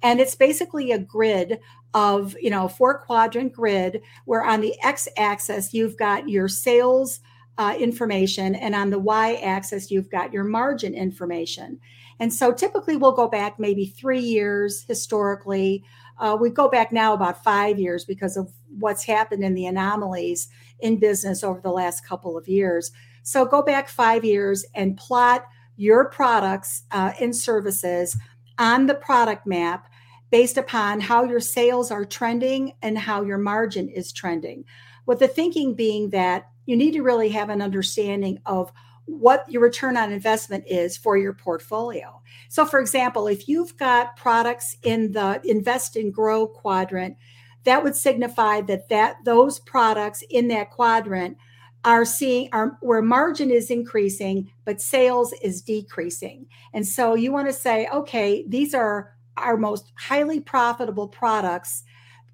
and 0.02 0.20
it's 0.20 0.34
basically 0.34 0.92
a 0.92 0.98
grid 0.98 1.60
of 1.94 2.36
you 2.40 2.50
know 2.50 2.68
four 2.68 2.98
quadrant 2.98 3.52
grid 3.52 4.02
where 4.24 4.44
on 4.44 4.60
the 4.60 4.74
x-axis 4.82 5.74
you've 5.74 5.96
got 5.98 6.28
your 6.28 6.48
sales 6.48 7.20
uh, 7.58 7.74
information, 7.78 8.54
and 8.54 8.74
on 8.74 8.90
the 8.90 8.98
y-axis 8.98 9.90
you've 9.90 10.10
got 10.10 10.32
your 10.32 10.44
margin 10.44 10.94
information. 10.94 11.78
And 12.20 12.32
so, 12.32 12.52
typically, 12.52 12.96
we'll 12.96 13.12
go 13.12 13.26
back 13.26 13.58
maybe 13.58 13.86
three 13.86 14.20
years 14.20 14.84
historically. 14.84 15.82
Uh, 16.18 16.36
we 16.40 16.50
go 16.50 16.68
back 16.68 16.92
now 16.92 17.12
about 17.12 17.42
five 17.42 17.78
years 17.78 18.04
because 18.04 18.36
of 18.36 18.52
what's 18.78 19.04
happened 19.04 19.44
in 19.44 19.54
the 19.54 19.66
anomalies 19.66 20.48
in 20.80 20.98
business 20.98 21.42
over 21.44 21.60
the 21.60 21.70
last 21.70 22.06
couple 22.06 22.36
of 22.36 22.48
years. 22.48 22.90
So 23.22 23.44
go 23.44 23.62
back 23.62 23.88
five 23.88 24.24
years 24.24 24.64
and 24.74 24.96
plot 24.96 25.46
your 25.76 26.08
products 26.10 26.84
uh, 26.90 27.12
and 27.20 27.34
services 27.34 28.16
on 28.58 28.86
the 28.86 28.94
product 28.94 29.46
map 29.46 29.88
based 30.30 30.56
upon 30.56 31.00
how 31.00 31.24
your 31.24 31.40
sales 31.40 31.90
are 31.90 32.04
trending 32.04 32.72
and 32.82 32.98
how 32.98 33.22
your 33.22 33.38
margin 33.38 33.88
is 33.88 34.12
trending. 34.12 34.64
With 35.06 35.18
the 35.18 35.28
thinking 35.28 35.74
being 35.74 36.10
that 36.10 36.48
you 36.66 36.76
need 36.76 36.92
to 36.92 37.02
really 37.02 37.28
have 37.30 37.50
an 37.50 37.60
understanding 37.60 38.38
of 38.46 38.72
what 39.18 39.44
your 39.50 39.62
return 39.62 39.96
on 39.96 40.12
investment 40.12 40.64
is 40.66 40.96
for 40.96 41.16
your 41.16 41.32
portfolio. 41.32 42.20
So, 42.48 42.64
for 42.64 42.80
example, 42.80 43.28
if 43.28 43.48
you've 43.48 43.76
got 43.76 44.16
products 44.16 44.76
in 44.82 45.12
the 45.12 45.40
invest 45.44 45.96
and 45.96 46.12
grow 46.12 46.46
quadrant, 46.46 47.16
that 47.64 47.82
would 47.82 47.96
signify 47.96 48.60
that 48.62 48.88
that 48.88 49.16
those 49.24 49.60
products 49.60 50.22
in 50.30 50.48
that 50.48 50.70
quadrant 50.70 51.36
are 51.84 52.04
seeing 52.04 52.48
are 52.52 52.78
where 52.80 53.02
margin 53.02 53.50
is 53.50 53.70
increasing 53.70 54.50
but 54.64 54.80
sales 54.80 55.32
is 55.42 55.60
decreasing 55.60 56.46
and 56.72 56.86
so 56.86 57.14
you 57.14 57.32
want 57.32 57.48
to 57.48 57.52
say 57.52 57.88
okay 57.92 58.44
these 58.46 58.72
are 58.72 59.14
our 59.36 59.56
most 59.56 59.92
highly 59.96 60.38
profitable 60.38 61.08
products 61.08 61.82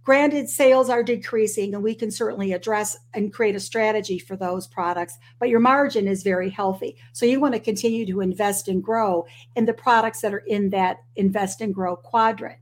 Granted, 0.04 0.48
sales 0.48 0.88
are 0.88 1.02
decreasing, 1.02 1.74
and 1.74 1.82
we 1.82 1.94
can 1.94 2.10
certainly 2.10 2.52
address 2.52 2.96
and 3.12 3.32
create 3.32 3.54
a 3.54 3.60
strategy 3.60 4.18
for 4.18 4.36
those 4.36 4.66
products, 4.66 5.18
but 5.38 5.50
your 5.50 5.60
margin 5.60 6.08
is 6.08 6.22
very 6.22 6.48
healthy. 6.48 6.96
So 7.12 7.26
you 7.26 7.40
want 7.40 7.54
to 7.54 7.60
continue 7.60 8.06
to 8.06 8.20
invest 8.20 8.68
and 8.68 8.82
grow 8.82 9.26
in 9.54 9.66
the 9.66 9.74
products 9.74 10.22
that 10.22 10.32
are 10.32 10.38
in 10.46 10.70
that 10.70 10.98
invest 11.16 11.60
and 11.60 11.74
grow 11.74 11.94
quadrant. 11.94 12.58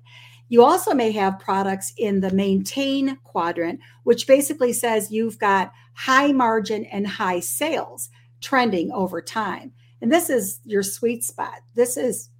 You 0.48 0.64
also 0.64 0.94
may 0.94 1.12
have 1.12 1.38
products 1.38 1.92
in 1.96 2.20
the 2.20 2.32
maintain 2.32 3.16
quadrant, 3.24 3.80
which 4.04 4.26
basically 4.26 4.72
says 4.72 5.10
you've 5.10 5.38
got 5.38 5.72
high 5.94 6.32
margin 6.32 6.84
and 6.86 7.06
high 7.06 7.40
sales 7.40 8.10
trending 8.40 8.92
over 8.92 9.20
time. 9.20 9.72
And 10.00 10.12
this 10.12 10.30
is 10.30 10.60
your 10.64 10.82
sweet 10.82 11.24
spot. 11.24 11.60
This 11.74 11.96
is 11.96 12.30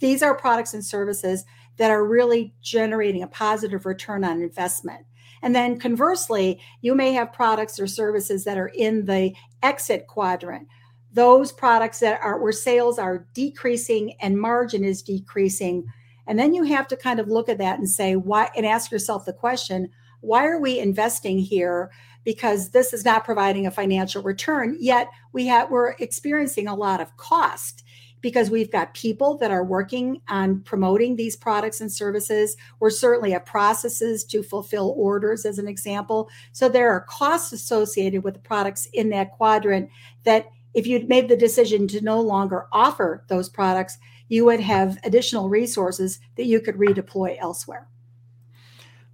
these 0.00 0.22
are 0.22 0.34
products 0.34 0.74
and 0.74 0.84
services 0.84 1.44
that 1.82 1.90
are 1.90 2.06
really 2.06 2.54
generating 2.62 3.24
a 3.24 3.26
positive 3.26 3.84
return 3.84 4.22
on 4.22 4.40
investment. 4.40 5.04
And 5.42 5.52
then 5.52 5.80
conversely, 5.80 6.60
you 6.80 6.94
may 6.94 7.12
have 7.12 7.32
products 7.32 7.80
or 7.80 7.88
services 7.88 8.44
that 8.44 8.56
are 8.56 8.70
in 8.76 9.04
the 9.06 9.34
exit 9.64 10.06
quadrant. 10.06 10.68
Those 11.12 11.50
products 11.50 11.98
that 11.98 12.20
are 12.22 12.40
where 12.40 12.52
sales 12.52 13.00
are 13.00 13.26
decreasing 13.34 14.14
and 14.20 14.40
margin 14.40 14.84
is 14.84 15.02
decreasing. 15.02 15.84
And 16.28 16.38
then 16.38 16.54
you 16.54 16.62
have 16.62 16.86
to 16.86 16.96
kind 16.96 17.18
of 17.18 17.26
look 17.26 17.48
at 17.48 17.58
that 17.58 17.80
and 17.80 17.90
say, 17.90 18.14
why, 18.14 18.50
and 18.56 18.64
ask 18.64 18.92
yourself 18.92 19.24
the 19.24 19.32
question, 19.32 19.90
why 20.20 20.46
are 20.46 20.60
we 20.60 20.78
investing 20.78 21.36
here? 21.36 21.90
Because 22.22 22.70
this 22.70 22.92
is 22.92 23.04
not 23.04 23.24
providing 23.24 23.66
a 23.66 23.72
financial 23.72 24.22
return, 24.22 24.76
yet 24.78 25.08
we 25.32 25.46
have 25.48 25.68
we're 25.68 25.96
experiencing 25.98 26.68
a 26.68 26.76
lot 26.76 27.00
of 27.00 27.16
cost 27.16 27.82
because 28.22 28.50
we've 28.50 28.72
got 28.72 28.94
people 28.94 29.36
that 29.38 29.50
are 29.50 29.64
working 29.64 30.22
on 30.28 30.60
promoting 30.60 31.16
these 31.16 31.36
products 31.36 31.80
and 31.80 31.92
services. 31.92 32.56
We're 32.80 32.90
certainly 32.90 33.32
have 33.32 33.44
processes 33.44 34.24
to 34.26 34.42
fulfill 34.42 34.94
orders, 34.96 35.44
as 35.44 35.58
an 35.58 35.68
example. 35.68 36.30
So 36.52 36.68
there 36.68 36.90
are 36.90 37.00
costs 37.00 37.52
associated 37.52 38.24
with 38.24 38.34
the 38.34 38.40
products 38.40 38.86
in 38.94 39.10
that 39.10 39.32
quadrant 39.32 39.90
that 40.24 40.46
if 40.72 40.86
you'd 40.86 41.08
made 41.08 41.28
the 41.28 41.36
decision 41.36 41.86
to 41.88 42.00
no 42.00 42.20
longer 42.20 42.66
offer 42.72 43.24
those 43.28 43.48
products, 43.50 43.98
you 44.28 44.46
would 44.46 44.60
have 44.60 44.98
additional 45.04 45.50
resources 45.50 46.18
that 46.36 46.46
you 46.46 46.60
could 46.60 46.76
redeploy 46.76 47.36
elsewhere. 47.38 47.88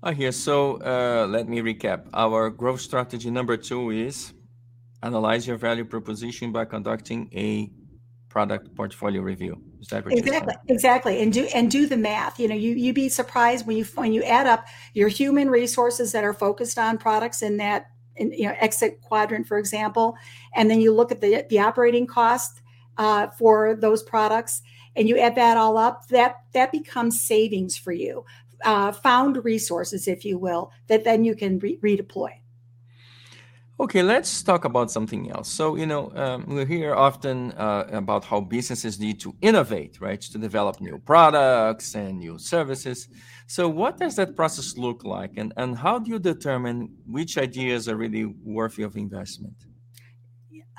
Oh, 0.02 0.12
here. 0.12 0.30
So 0.30 0.80
uh, 0.80 1.26
let 1.28 1.48
me 1.48 1.60
recap. 1.60 2.08
Our 2.14 2.50
growth 2.50 2.80
strategy 2.80 3.30
number 3.30 3.56
two 3.56 3.90
is 3.90 4.32
analyze 5.02 5.46
your 5.46 5.56
value 5.56 5.84
proposition 5.84 6.52
by 6.52 6.66
conducting 6.66 7.28
a 7.34 7.70
product 8.28 8.75
portfolio 8.75 9.23
review. 9.23 9.61
Is 9.80 9.88
that 9.88 10.04
exactly 10.06 10.54
exactly 10.68 11.20
and 11.20 11.32
do 11.32 11.49
and 11.54 11.70
do 11.70 11.87
the 11.87 11.97
math. 11.97 12.38
You 12.38 12.49
know, 12.49 12.54
you 12.54 12.75
you 12.75 12.92
be 12.92 13.08
surprised 13.08 13.66
when 13.66 13.76
you 13.76 13.85
when 13.94 14.12
you 14.12 14.23
add 14.23 14.47
up 14.47 14.66
your 14.94 15.08
human 15.08 15.49
resources 15.50 16.12
that 16.12 16.25
are 16.25 16.35
focused 16.35 16.78
on 16.78 16.99
products 16.99 17.42
in 17.42 17.56
that 17.58 17.90
in, 18.16 18.32
you 18.32 18.44
know 18.44 18.54
exit 18.58 19.00
quadrant, 19.02 19.47
for 19.47 19.58
example, 19.58 20.16
and 20.54 20.70
then 20.70 20.80
you 20.80 20.92
look 20.92 21.11
at 21.11 21.20
the 21.20 21.47
the 21.49 21.58
operating 21.58 22.06
cost 22.06 22.61
uh, 22.99 23.28
for 23.28 23.75
those 23.75 24.02
products, 24.02 24.62
and 24.97 25.08
you 25.08 25.18
add 25.18 25.35
that 25.37 25.56
all 25.56 25.78
up. 25.78 26.08
That 26.08 26.37
that 26.52 26.73
becomes 26.73 27.23
savings 27.23 27.76
for 27.76 27.92
you, 27.92 28.25
uh, 28.64 28.92
found 28.92 29.44
resources, 29.44 30.08
if 30.08 30.25
you 30.25 30.38
will, 30.38 30.73
that 30.88 31.04
then 31.04 31.25
you 31.25 31.35
can 31.35 31.58
re- 31.58 31.78
redeploy. 31.78 32.32
Okay, 33.80 34.02
let's 34.02 34.42
talk 34.42 34.64
about 34.64 34.90
something 34.90 35.30
else. 35.30 35.49
So, 35.49 35.76
you 35.76 35.87
know, 35.87 36.11
um, 36.16 36.47
we 36.49 36.64
hear 36.66 36.97
often 36.97 37.52
uh, 37.52 37.87
about 37.92 38.25
how 38.25 38.40
businesses 38.40 38.99
need 38.99 39.20
to 39.20 39.37
innovate, 39.40 40.00
right, 40.00 40.20
to 40.20 40.37
develop 40.37 40.80
new 40.80 40.99
products 40.99 41.94
and 41.94 42.18
new 42.18 42.38
services. 42.38 43.08
So, 43.47 43.68
what 43.68 43.97
does 43.97 44.16
that 44.16 44.35
process 44.35 44.76
look 44.76 45.04
like, 45.04 45.37
and, 45.37 45.52
and 45.56 45.78
how 45.78 46.00
do 46.00 46.11
you 46.11 46.18
determine 46.18 46.88
which 47.06 47.38
ideas 47.38 47.88
are 47.88 47.97
really 47.97 48.25
worthy 48.25 48.82
of 48.82 48.97
investment? 48.97 49.54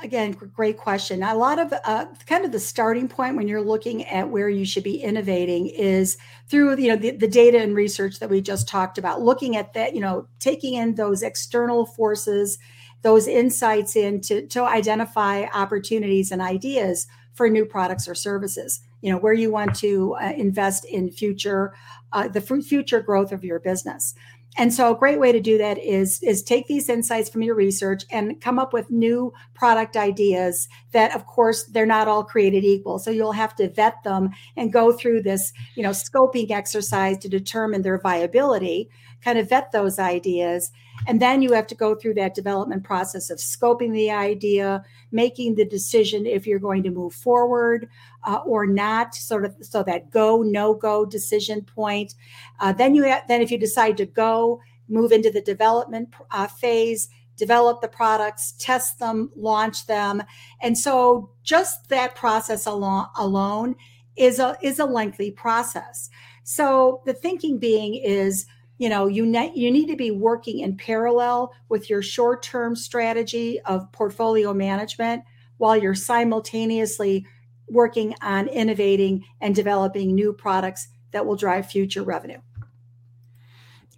again, 0.01 0.31
great 0.31 0.77
question. 0.77 1.23
A 1.23 1.35
lot 1.35 1.59
of 1.59 1.73
uh, 1.83 2.05
kind 2.25 2.45
of 2.45 2.51
the 2.51 2.59
starting 2.59 3.07
point 3.07 3.35
when 3.35 3.47
you're 3.47 3.61
looking 3.61 4.05
at 4.05 4.29
where 4.29 4.49
you 4.49 4.65
should 4.65 4.83
be 4.83 5.01
innovating 5.01 5.67
is 5.67 6.17
through 6.47 6.77
you 6.77 6.87
know 6.87 6.95
the, 6.95 7.11
the 7.11 7.27
data 7.27 7.59
and 7.59 7.75
research 7.75 8.19
that 8.19 8.29
we 8.29 8.41
just 8.41 8.67
talked 8.67 8.97
about. 8.97 9.21
Looking 9.21 9.55
at 9.55 9.73
that, 9.73 9.93
you 9.93 10.01
know, 10.01 10.27
taking 10.39 10.75
in 10.75 10.95
those 10.95 11.21
external 11.21 11.85
forces, 11.85 12.57
those 13.01 13.27
insights 13.27 13.95
in 13.95 14.21
to, 14.21 14.45
to 14.47 14.63
identify 14.63 15.45
opportunities 15.53 16.31
and 16.31 16.41
ideas 16.41 17.07
for 17.33 17.49
new 17.49 17.65
products 17.65 18.07
or 18.07 18.15
services. 18.15 18.81
You 19.01 19.13
know, 19.13 19.17
where 19.17 19.33
you 19.33 19.49
want 19.49 19.75
to 19.77 20.15
uh, 20.21 20.33
invest 20.35 20.83
in 20.83 21.09
future 21.09 21.73
uh, 22.11 22.27
the 22.27 22.41
future 22.41 22.99
growth 22.99 23.31
of 23.31 23.43
your 23.43 23.59
business. 23.59 24.13
And 24.57 24.73
so 24.73 24.91
a 24.91 24.97
great 24.97 25.19
way 25.19 25.31
to 25.31 25.39
do 25.39 25.57
that 25.57 25.77
is 25.77 26.21
is 26.23 26.41
take 26.41 26.67
these 26.67 26.89
insights 26.89 27.29
from 27.29 27.43
your 27.43 27.55
research 27.55 28.03
and 28.11 28.41
come 28.41 28.59
up 28.59 28.73
with 28.73 28.89
new 28.89 29.31
product 29.53 29.95
ideas 29.95 30.67
that 30.91 31.15
of 31.15 31.25
course 31.27 31.63
they're 31.65 31.85
not 31.85 32.07
all 32.07 32.23
created 32.23 32.63
equal. 32.63 32.99
So 32.99 33.11
you'll 33.11 33.31
have 33.31 33.55
to 33.57 33.69
vet 33.69 34.03
them 34.03 34.31
and 34.57 34.73
go 34.73 34.91
through 34.91 35.21
this, 35.21 35.53
you 35.75 35.83
know, 35.83 35.91
scoping 35.91 36.51
exercise 36.51 37.17
to 37.19 37.29
determine 37.29 37.83
their 37.83 37.99
viability, 37.99 38.89
kind 39.23 39.37
of 39.37 39.49
vet 39.49 39.71
those 39.71 39.99
ideas 39.99 40.71
and 41.07 41.21
then 41.21 41.41
you 41.41 41.53
have 41.53 41.67
to 41.67 41.75
go 41.75 41.95
through 41.95 42.15
that 42.15 42.35
development 42.35 42.83
process 42.83 43.29
of 43.29 43.39
scoping 43.39 43.93
the 43.93 44.11
idea, 44.11 44.83
making 45.11 45.55
the 45.55 45.65
decision 45.65 46.25
if 46.25 46.45
you're 46.45 46.59
going 46.59 46.83
to 46.83 46.91
move 46.91 47.13
forward 47.13 47.87
uh, 48.25 48.41
or 48.45 48.65
not, 48.65 49.15
sort 49.15 49.45
of 49.45 49.55
so 49.61 49.83
that 49.83 50.11
go 50.11 50.41
no 50.41 50.73
go 50.73 51.05
decision 51.05 51.61
point. 51.61 52.15
Uh, 52.59 52.73
then 52.73 52.95
you 52.95 53.03
have, 53.03 53.27
then 53.27 53.41
if 53.41 53.51
you 53.51 53.57
decide 53.57 53.97
to 53.97 54.05
go, 54.05 54.61
move 54.87 55.11
into 55.11 55.29
the 55.31 55.41
development 55.41 56.13
uh, 56.31 56.47
phase 56.47 57.09
develop 57.39 57.81
the 57.81 57.87
products, 57.87 58.53
test 58.59 58.99
them, 58.99 59.31
launch 59.35 59.87
them. 59.87 60.21
And 60.61 60.77
so 60.77 61.31
just 61.41 61.87
that 61.87 62.13
process 62.13 62.67
alone 62.67 63.75
is 64.15 64.39
a 64.39 64.57
is 64.61 64.77
a 64.77 64.85
lengthy 64.85 65.31
process. 65.31 66.09
So 66.43 67.01
the 67.05 67.13
thinking 67.13 67.57
being 67.57 67.95
is 67.95 68.45
you 68.79 68.89
know 68.89 69.05
you 69.05 69.25
ne- 69.25 69.51
you 69.53 69.69
need 69.69 69.87
to 69.87 69.95
be 69.95 70.09
working 70.09 70.59
in 70.59 70.75
parallel 70.75 71.53
with 71.67 71.89
your 71.89 72.01
short-term 72.01 72.75
strategy 72.75 73.59
of 73.65 73.91
portfolio 73.91 74.53
management 74.53 75.23
while 75.57 75.77
you're 75.77 75.93
simultaneously 75.93 77.27
working 77.67 78.15
on 78.21 78.47
innovating 78.47 79.23
and 79.41 79.53
developing 79.53 80.15
new 80.15 80.33
products 80.33 80.87
that 81.11 81.23
will 81.25 81.35
drive 81.35 81.67
future 81.67 82.01
revenue. 82.01 82.39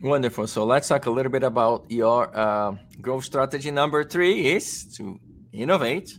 Wonderful. 0.02 0.48
So 0.48 0.66
let's 0.66 0.88
talk 0.88 1.06
a 1.06 1.12
little 1.12 1.32
bit 1.32 1.44
about 1.44 1.86
your 1.90 2.36
uh, 2.36 2.76
growth 3.00 3.24
strategy. 3.24 3.70
Number 3.70 4.04
three 4.04 4.48
is 4.48 4.86
to 4.98 5.20
innovate 5.54 6.18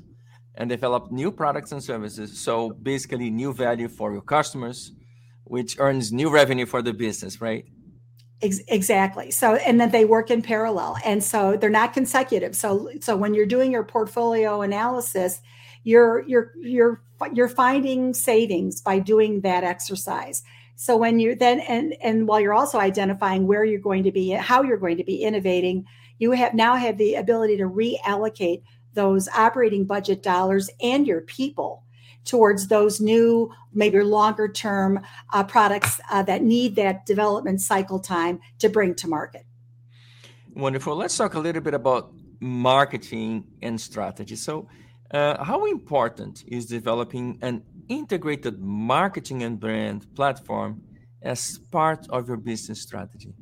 and 0.55 0.71
develop 0.71 1.11
new 1.11 1.33
products 1.33 1.73
and 1.73 1.83
services. 1.83 2.41
So 2.41 2.71
basically 2.71 3.29
new 3.29 3.53
value 3.53 3.89
for 3.89 4.13
your 4.13 4.23
customers 4.23 4.93
which 5.45 5.79
earns 5.79 6.13
new 6.13 6.31
revenue 6.31 6.67
for 6.67 6.83
the 6.83 6.93
business 6.93 7.41
right 7.41 7.67
exactly. 8.43 9.31
So, 9.31 9.55
and 9.55 9.81
then 9.81 9.91
they 9.91 10.05
work 10.05 10.31
in 10.31 10.43
parallel, 10.43 10.97
and 11.05 11.23
so 11.23 11.57
they're 11.57 11.71
not 11.71 11.93
consecutive. 11.93 12.57
So, 12.57 12.91
so 13.01 13.17
when 13.17 13.35
you're 13.35 13.47
doing 13.47 13.73
your 13.73 13.85
portfolio 13.85 14.63
analysis, 14.63 15.41
you're 15.85 16.27
you're 16.27 16.53
you're 16.61 17.03
you're 17.33 17.49
finding 17.49 18.15
savings 18.15 18.81
by 18.81 18.99
doing 18.99 19.41
that 19.43 19.65
exercise. 19.65 20.43
So 20.77 20.97
when 20.97 21.21
you 21.21 21.35
then 21.35 21.61
and 21.61 21.95
and 22.03 22.27
while 22.27 22.41
you're 22.41 22.55
also 22.55 22.79
identifying 22.79 23.47
where 23.47 23.65
you're 23.65 23.81
going 23.81 24.05
to 24.05 24.13
be, 24.13 24.31
how 24.31 24.63
you're 24.63 24.77
going 24.77 24.97
to 24.97 25.05
be 25.05 25.23
innovating, 25.23 25.85
you 26.19 26.33
have 26.33 26.55
now 26.55 26.77
have 26.77 26.99
the 26.99 27.15
ability 27.15 27.57
to 27.59 27.65
reallocate 27.65 28.63
those 28.95 29.29
operating 29.29 29.85
budget 29.85 30.23
dollars 30.23 30.69
and 30.83 31.07
your 31.07 31.23
people 31.23 31.85
towards 32.25 32.69
those 32.69 33.01
new, 33.01 33.53
maybe 33.73 34.01
longer 34.03 34.49
term 34.49 35.01
uh, 35.33 35.45
products 35.45 36.01
uh, 36.11 36.23
that 36.23 36.43
need 36.43 36.77
that 36.77 37.07
development 37.07 37.61
cycle 37.61 37.99
time 37.99 38.41
to 38.59 38.69
bring 38.69 38.95
to 38.97 39.09
market. 39.09 39.45
Wonderful. 40.55 40.97
Let's 40.97 41.17
talk 41.17 41.35
a 41.35 41.41
little 41.41 41.63
bit 41.63 41.75
about 41.75 42.13
marketing 42.41 43.45
and 43.63 43.81
strategy. 43.81 44.37
So, 44.37 44.69
uh, 45.13 45.43
how 45.45 45.67
important 45.67 46.43
is 46.47 46.67
developing 46.67 47.39
an 47.43 47.63
integrated 47.89 48.61
marketing 48.61 49.43
and 49.43 49.61
brand 49.61 50.07
platform 50.15 50.83
as 51.23 51.59
part 51.71 52.07
of 52.09 52.29
your 52.29 52.39
business 52.39 52.81
strategy? 52.81 53.35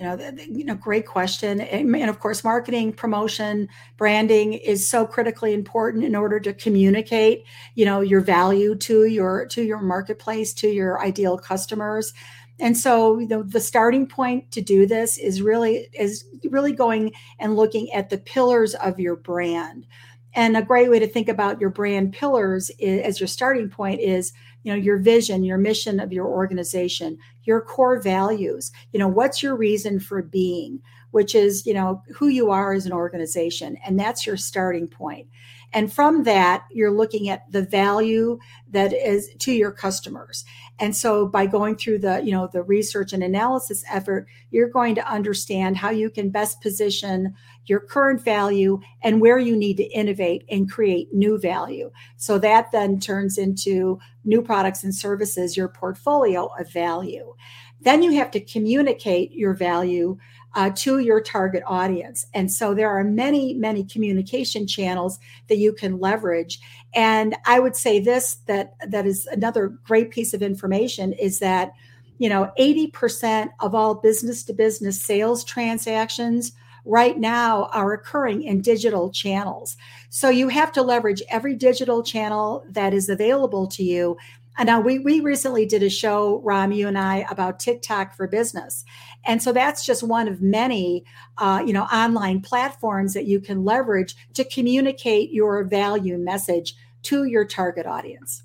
You 0.00 0.06
know, 0.06 0.16
the, 0.16 0.32
the, 0.32 0.46
you 0.50 0.64
know, 0.64 0.74
great 0.74 1.06
question. 1.06 1.60
And, 1.60 1.94
and, 1.94 2.08
of 2.08 2.20
course, 2.20 2.42
marketing, 2.42 2.94
promotion, 2.94 3.68
branding 3.98 4.54
is 4.54 4.88
so 4.88 5.06
critically 5.06 5.52
important 5.52 6.04
in 6.04 6.16
order 6.16 6.40
to 6.40 6.54
communicate, 6.54 7.44
you 7.74 7.84
know, 7.84 8.00
your 8.00 8.22
value 8.22 8.74
to 8.76 9.04
your 9.04 9.44
to 9.48 9.62
your 9.62 9.80
marketplace, 9.82 10.54
to 10.54 10.68
your 10.68 10.98
ideal 11.02 11.36
customers. 11.36 12.14
And 12.58 12.78
so, 12.78 13.18
you 13.18 13.28
know, 13.28 13.42
the 13.42 13.60
starting 13.60 14.06
point 14.06 14.50
to 14.52 14.62
do 14.62 14.86
this 14.86 15.18
is 15.18 15.42
really 15.42 15.88
is 15.92 16.24
really 16.48 16.72
going 16.72 17.12
and 17.38 17.54
looking 17.54 17.92
at 17.92 18.08
the 18.08 18.18
pillars 18.18 18.74
of 18.74 18.98
your 18.98 19.16
brand. 19.16 19.86
And 20.32 20.56
a 20.56 20.62
great 20.62 20.90
way 20.90 20.98
to 20.98 21.08
think 21.08 21.28
about 21.28 21.60
your 21.60 21.70
brand 21.70 22.12
pillars 22.12 22.70
is, 22.78 23.02
as 23.02 23.20
your 23.20 23.26
starting 23.26 23.68
point 23.68 24.00
is 24.00 24.32
you 24.62 24.72
know 24.72 24.78
your 24.78 24.98
vision 24.98 25.44
your 25.44 25.58
mission 25.58 26.00
of 26.00 26.12
your 26.12 26.26
organization 26.26 27.18
your 27.44 27.60
core 27.60 28.00
values. 28.00 28.70
You 28.92 28.98
know 28.98 29.08
what's 29.08 29.42
your 29.42 29.56
reason 29.56 30.00
for 30.00 30.22
being 30.22 30.80
which 31.10 31.34
is 31.34 31.66
you 31.66 31.74
know 31.74 32.02
who 32.14 32.28
you 32.28 32.50
are 32.50 32.72
as 32.72 32.86
an 32.86 32.92
organization 32.92 33.76
and 33.84 33.98
that's 33.98 34.26
your 34.26 34.36
starting 34.36 34.86
point. 34.86 35.28
And 35.72 35.92
from 35.92 36.24
that 36.24 36.64
you're 36.70 36.90
looking 36.90 37.28
at 37.28 37.50
the 37.50 37.62
value 37.62 38.38
that 38.70 38.92
is 38.92 39.30
to 39.38 39.52
your 39.52 39.70
customers. 39.70 40.44
And 40.78 40.96
so 40.96 41.26
by 41.26 41.46
going 41.46 41.76
through 41.76 41.98
the 42.00 42.22
you 42.24 42.32
know 42.32 42.48
the 42.52 42.62
research 42.62 43.12
and 43.12 43.22
analysis 43.22 43.84
effort 43.90 44.26
you're 44.50 44.68
going 44.68 44.94
to 44.96 45.10
understand 45.10 45.76
how 45.76 45.90
you 45.90 46.10
can 46.10 46.30
best 46.30 46.60
position 46.60 47.34
your 47.66 47.80
current 47.80 48.22
value 48.22 48.80
and 49.02 49.20
where 49.20 49.38
you 49.38 49.56
need 49.56 49.76
to 49.76 49.84
innovate 49.92 50.44
and 50.50 50.70
create 50.70 51.12
new 51.12 51.38
value 51.38 51.90
so 52.16 52.38
that 52.38 52.72
then 52.72 52.98
turns 52.98 53.38
into 53.38 53.98
new 54.24 54.42
products 54.42 54.84
and 54.84 54.94
services 54.94 55.56
your 55.56 55.68
portfolio 55.68 56.50
of 56.58 56.70
value 56.72 57.34
then 57.82 58.02
you 58.02 58.12
have 58.12 58.30
to 58.30 58.40
communicate 58.40 59.32
your 59.32 59.54
value 59.54 60.18
uh, 60.54 60.70
to 60.74 60.98
your 60.98 61.20
target 61.20 61.62
audience. 61.66 62.26
And 62.34 62.52
so 62.52 62.74
there 62.74 62.90
are 62.90 63.04
many, 63.04 63.54
many 63.54 63.84
communication 63.84 64.66
channels 64.66 65.18
that 65.48 65.58
you 65.58 65.72
can 65.72 66.00
leverage. 66.00 66.58
And 66.94 67.36
I 67.46 67.60
would 67.60 67.76
say 67.76 68.00
this 68.00 68.36
that 68.46 68.74
that 68.88 69.06
is 69.06 69.26
another 69.26 69.68
great 69.68 70.10
piece 70.10 70.34
of 70.34 70.42
information 70.42 71.12
is 71.14 71.38
that 71.38 71.72
you 72.18 72.28
know 72.28 72.50
80% 72.58 73.50
of 73.60 73.74
all 73.74 73.94
business 73.94 74.42
to 74.44 74.52
business 74.52 75.00
sales 75.00 75.44
transactions 75.44 76.52
right 76.84 77.18
now 77.18 77.70
are 77.72 77.92
occurring 77.92 78.42
in 78.42 78.60
digital 78.60 79.10
channels. 79.10 79.76
So 80.08 80.28
you 80.28 80.48
have 80.48 80.72
to 80.72 80.82
leverage 80.82 81.22
every 81.30 81.54
digital 81.54 82.02
channel 82.02 82.64
that 82.70 82.94
is 82.94 83.08
available 83.08 83.66
to 83.68 83.82
you 83.82 84.16
and 84.60 84.66
now 84.66 84.78
we 84.78 84.98
we 84.98 85.20
recently 85.20 85.64
did 85.64 85.82
a 85.82 85.88
show, 85.88 86.40
Ram, 86.44 86.70
you 86.70 86.86
and 86.86 86.98
I, 86.98 87.24
about 87.30 87.60
TikTok 87.60 88.14
for 88.14 88.26
business, 88.26 88.84
and 89.24 89.42
so 89.42 89.52
that's 89.52 89.86
just 89.86 90.02
one 90.02 90.28
of 90.28 90.42
many, 90.42 91.04
uh, 91.38 91.62
you 91.64 91.72
know, 91.72 91.84
online 91.84 92.42
platforms 92.42 93.14
that 93.14 93.24
you 93.24 93.40
can 93.40 93.64
leverage 93.64 94.14
to 94.34 94.44
communicate 94.44 95.30
your 95.32 95.64
value 95.64 96.18
message 96.18 96.74
to 97.04 97.24
your 97.24 97.46
target 97.46 97.86
audience. 97.86 98.42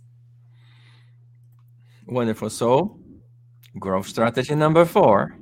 Wonderful. 2.07 2.49
So, 2.49 2.97
growth 3.77 4.07
strategy 4.07 4.55
number 4.55 4.85
four 4.85 5.35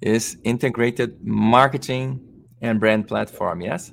is 0.00 0.38
integrated 0.44 1.24
marketing 1.24 2.20
and 2.60 2.80
brand 2.80 3.08
platform. 3.08 3.60
Yes. 3.60 3.92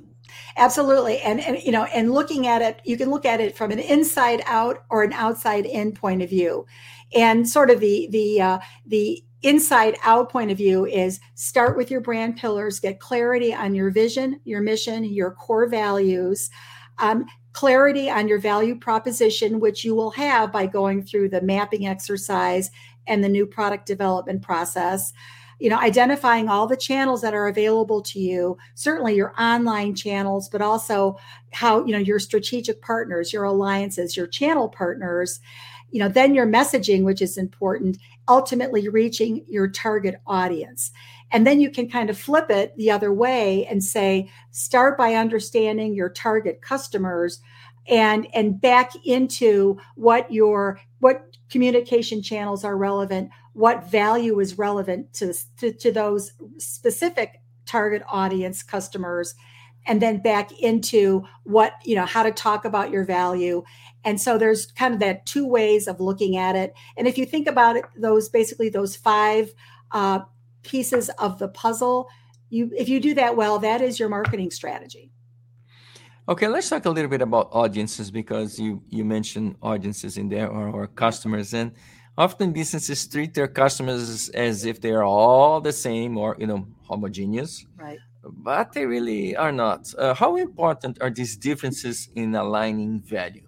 Absolutely. 0.57 1.19
And, 1.19 1.39
and, 1.39 1.61
you 1.61 1.71
know, 1.71 1.83
and 1.85 2.11
looking 2.11 2.47
at 2.47 2.61
it, 2.61 2.81
you 2.83 2.97
can 2.97 3.09
look 3.09 3.25
at 3.25 3.39
it 3.39 3.55
from 3.55 3.71
an 3.71 3.79
inside 3.79 4.41
out 4.45 4.83
or 4.89 5.03
an 5.03 5.13
outside 5.13 5.65
in 5.65 5.91
point 5.91 6.21
of 6.21 6.29
view. 6.29 6.65
And 7.13 7.47
sort 7.47 7.69
of 7.69 7.79
the, 7.79 8.07
the, 8.11 8.41
uh, 8.41 8.59
the 8.85 9.23
inside 9.43 9.95
out 10.03 10.31
point 10.31 10.51
of 10.51 10.57
view 10.57 10.85
is 10.85 11.19
start 11.35 11.77
with 11.77 11.91
your 11.91 12.01
brand 12.01 12.37
pillars, 12.37 12.79
get 12.79 12.99
clarity 12.99 13.53
on 13.53 13.75
your 13.75 13.91
vision, 13.91 14.39
your 14.43 14.61
mission, 14.61 15.03
your 15.03 15.31
core 15.31 15.67
values. 15.67 16.49
Um, 16.97 17.25
clarity 17.53 18.09
on 18.09 18.27
your 18.27 18.39
value 18.39 18.77
proposition, 18.77 19.61
which 19.61 19.85
you 19.85 19.95
will 19.95 20.11
have 20.11 20.51
by 20.51 20.65
going 20.65 21.01
through 21.01 21.29
the 21.29 21.41
mapping 21.41 21.87
exercise 21.87 22.69
and 23.07 23.23
the 23.23 23.29
new 23.29 23.45
product 23.45 23.85
development 23.85 24.41
process 24.41 25.13
you 25.59 25.69
know 25.69 25.79
identifying 25.79 26.49
all 26.49 26.67
the 26.67 26.77
channels 26.77 27.21
that 27.21 27.33
are 27.33 27.47
available 27.47 28.01
to 28.01 28.19
you 28.19 28.57
certainly 28.73 29.15
your 29.15 29.33
online 29.39 29.95
channels 29.95 30.49
but 30.49 30.61
also 30.61 31.17
how 31.51 31.83
you 31.85 31.91
know 31.91 31.97
your 31.97 32.19
strategic 32.19 32.81
partners 32.81 33.31
your 33.31 33.43
alliances 33.43 34.17
your 34.17 34.27
channel 34.27 34.67
partners 34.67 35.39
you 35.91 35.99
know 35.99 36.09
then 36.09 36.33
your 36.33 36.47
messaging 36.47 37.03
which 37.03 37.21
is 37.21 37.37
important 37.37 37.97
ultimately 38.27 38.87
reaching 38.87 39.45
your 39.47 39.67
target 39.67 40.15
audience. 40.25 40.91
And 41.31 41.45
then 41.45 41.59
you 41.59 41.69
can 41.69 41.89
kind 41.89 42.09
of 42.09 42.17
flip 42.17 42.49
it 42.49 42.75
the 42.77 42.91
other 42.91 43.13
way 43.13 43.65
and 43.65 43.83
say 43.83 44.29
start 44.51 44.97
by 44.97 45.15
understanding 45.15 45.93
your 45.93 46.09
target 46.09 46.61
customers 46.61 47.41
and 47.87 48.27
and 48.33 48.59
back 48.59 48.91
into 49.05 49.77
what 49.95 50.31
your 50.31 50.79
what 50.99 51.37
communication 51.49 52.21
channels 52.21 52.63
are 52.63 52.77
relevant 52.77 53.29
what 53.55 53.89
value 53.89 54.37
is 54.41 54.57
relevant 54.57 55.13
to, 55.13 55.33
to, 55.57 55.71
to 55.71 55.89
those 55.89 56.33
specific 56.57 57.41
target 57.65 58.03
audience 58.09 58.61
customers 58.61 59.33
and 59.87 60.01
then 60.01 60.21
back 60.21 60.51
into 60.59 61.23
what 61.43 61.73
you 61.85 61.95
know 61.95 62.05
how 62.05 62.21
to 62.21 62.31
talk 62.31 62.65
about 62.65 62.91
your 62.91 63.05
value. 63.05 63.63
And 64.03 64.19
so 64.19 64.37
there's 64.37 64.67
kind 64.73 64.93
of 64.93 64.99
that 64.99 65.25
two 65.25 65.47
ways 65.47 65.87
of 65.87 66.01
looking 66.01 66.35
at 66.35 66.55
it. 66.55 66.73
And 66.97 67.07
if 67.07 67.17
you 67.17 67.25
think 67.25 67.47
about 67.47 67.77
it 67.77 67.85
those 67.97 68.27
basically 68.27 68.67
those 68.67 68.97
five 68.97 69.53
uh, 69.91 70.19
pieces 70.63 71.09
of 71.17 71.39
the 71.39 71.47
puzzle 71.47 72.09
you 72.49 72.71
if 72.77 72.89
you 72.89 72.99
do 72.99 73.13
that 73.13 73.37
well 73.37 73.57
that 73.59 73.81
is 73.81 73.99
your 73.99 74.09
marketing 74.09 74.51
strategy. 74.51 75.11
Okay 76.27 76.49
let's 76.49 76.67
talk 76.67 76.83
a 76.83 76.89
little 76.89 77.09
bit 77.09 77.21
about 77.21 77.47
audiences 77.53 78.11
because 78.11 78.59
you 78.59 78.81
you 78.89 79.05
mentioned 79.05 79.55
audiences 79.61 80.17
in 80.17 80.27
there 80.27 80.49
or, 80.49 80.67
or 80.69 80.87
customers. 80.87 81.53
And 81.53 81.71
often 82.17 82.53
businesses 82.53 83.07
treat 83.07 83.33
their 83.33 83.47
customers 83.47 84.29
as 84.29 84.65
if 84.65 84.81
they 84.81 84.91
are 84.91 85.03
all 85.03 85.61
the 85.61 85.73
same 85.73 86.17
or 86.17 86.35
you 86.39 86.47
know 86.47 86.67
homogeneous 86.87 87.65
right 87.77 87.99
but 88.25 88.73
they 88.73 88.85
really 88.85 89.35
are 89.35 89.51
not. 89.51 89.93
Uh, 89.97 90.13
how 90.13 90.35
important 90.35 91.01
are 91.01 91.09
these 91.09 91.37
differences 91.37 92.09
in 92.15 92.35
aligning 92.35 93.01
value? 93.01 93.47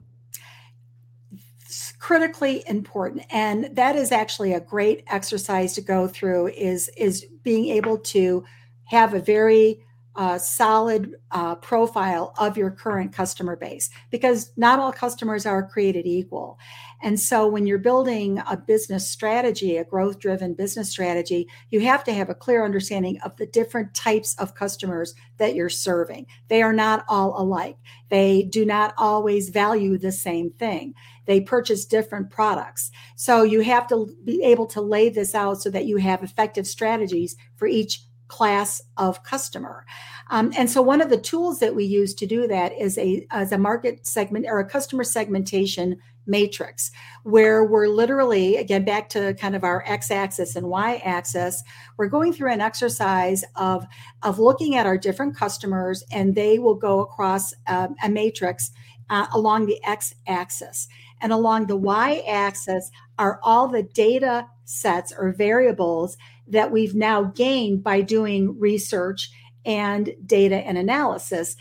It's 1.62 1.94
critically 2.00 2.64
important, 2.68 3.26
and 3.30 3.76
that 3.76 3.96
is 3.96 4.12
actually 4.12 4.54
a 4.54 4.60
great 4.60 5.04
exercise 5.08 5.74
to 5.74 5.82
go 5.82 6.08
through. 6.08 6.48
Is 6.50 6.90
is 6.98 7.26
being 7.44 7.68
able 7.70 7.98
to 7.98 8.46
have 8.86 9.14
a 9.14 9.20
very 9.20 9.84
uh, 10.18 10.38
solid 10.40 11.16
uh, 11.30 11.54
profile 11.56 12.34
of 12.40 12.58
your 12.58 12.72
current 12.72 13.14
customer 13.14 13.56
base 13.56 13.90
because 14.10 14.52
not 14.58 14.80
all 14.80 14.92
customers 14.92 15.46
are 15.46 15.68
created 15.68 16.08
equal. 16.08 16.58
And 17.04 17.20
so 17.20 17.48
when 17.48 17.68
you're 17.68 17.78
building 17.78 18.42
a 18.50 18.58
business 18.58 19.08
strategy, 19.08 19.78
a 19.78 19.86
growth 19.86 20.18
driven 20.18 20.56
business 20.56 20.90
strategy, 20.90 21.48
you 21.70 21.82
have 21.82 22.04
to 22.06 22.14
have 22.14 22.30
a 22.30 22.36
clear 22.36 22.66
understanding 22.66 23.20
of 23.24 23.36
the 23.38 23.46
different 23.46 23.94
types 23.94 24.36
of 24.40 24.56
customers 24.56 25.14
that 25.38 25.54
you're 25.54 25.70
serving. 25.70 26.26
They 26.48 26.64
are 26.64 26.74
not 26.74 27.06
all 27.08 27.40
alike. 27.40 27.78
They 28.10 28.44
do 28.44 28.66
not 28.66 28.96
always 28.98 29.50
value 29.50 30.00
the 30.00 30.12
same 30.12 30.50
thing. 30.50 30.96
They 31.28 31.42
purchase 31.42 31.86
different 31.86 32.32
products. 32.32 32.90
So 33.16 33.44
you 33.44 33.62
have 33.62 33.86
to 33.90 34.10
be 34.24 34.42
able 34.44 34.66
to 34.68 34.82
lay 34.82 35.10
this 35.10 35.36
out 35.36 35.62
so 35.62 35.70
that 35.70 35.86
you 35.86 35.98
have 35.98 36.24
effective 36.24 36.66
strategies 36.66 37.36
for 37.56 37.68
each 37.68 38.07
class 38.28 38.82
of 38.98 39.24
customer. 39.24 39.86
Um, 40.30 40.52
and 40.58 40.70
so 40.70 40.82
one 40.82 41.02
of 41.02 41.10
the 41.10 41.18
tools 41.18 41.60
that 41.60 41.76
we 41.76 41.86
use 41.86 42.14
to 42.16 42.26
do 42.26 42.48
that 42.48 42.74
is 42.74 42.98
a 42.98 43.26
as 43.32 43.52
a 43.52 43.58
market 43.58 44.06
segment 44.06 44.46
or 44.48 44.60
a 44.60 44.70
customer 44.70 45.04
segmentation 45.04 45.98
matrix 46.28 46.92
where 47.24 47.64
we're 47.64 47.88
literally 47.88 48.58
again 48.58 48.84
back 48.84 49.08
to 49.08 49.34
kind 49.36 49.56
of 49.56 49.64
our 49.64 49.84
x-axis 49.88 50.58
and 50.58 50.68
y-axis 50.68 51.64
we're 51.98 52.08
going 52.08 52.34
through 52.34 52.52
an 52.52 52.60
exercise 52.60 53.46
of 53.56 53.86
of 54.24 54.38
looking 54.38 54.76
at 54.76 54.86
our 54.86 54.98
different 54.98 55.36
customers 55.36 56.04
and 56.12 56.36
they 56.36 56.60
will 56.60 56.76
go 56.76 57.00
across 57.00 57.54
um, 57.68 57.96
a 58.04 58.10
matrix 58.10 58.72
uh, 59.10 59.28
along 59.34 59.66
the 59.66 59.82
x-axis 59.86 60.90
and 61.22 61.32
along 61.32 61.66
the 61.66 61.78
y-axis 61.78 62.92
are 63.18 63.40
all 63.42 63.68
the 63.68 63.84
data 63.84 64.46
sets 64.66 65.14
or 65.18 65.32
variables 65.32 66.18
that 66.50 66.72
we've 66.72 66.96
now 66.96 67.24
gained 67.24 67.84
by 67.84 68.02
doing 68.02 68.60
research 68.60 69.30
and 69.66 70.14
data 70.26 70.58
and 70.58 70.78
analysis, 70.78 71.56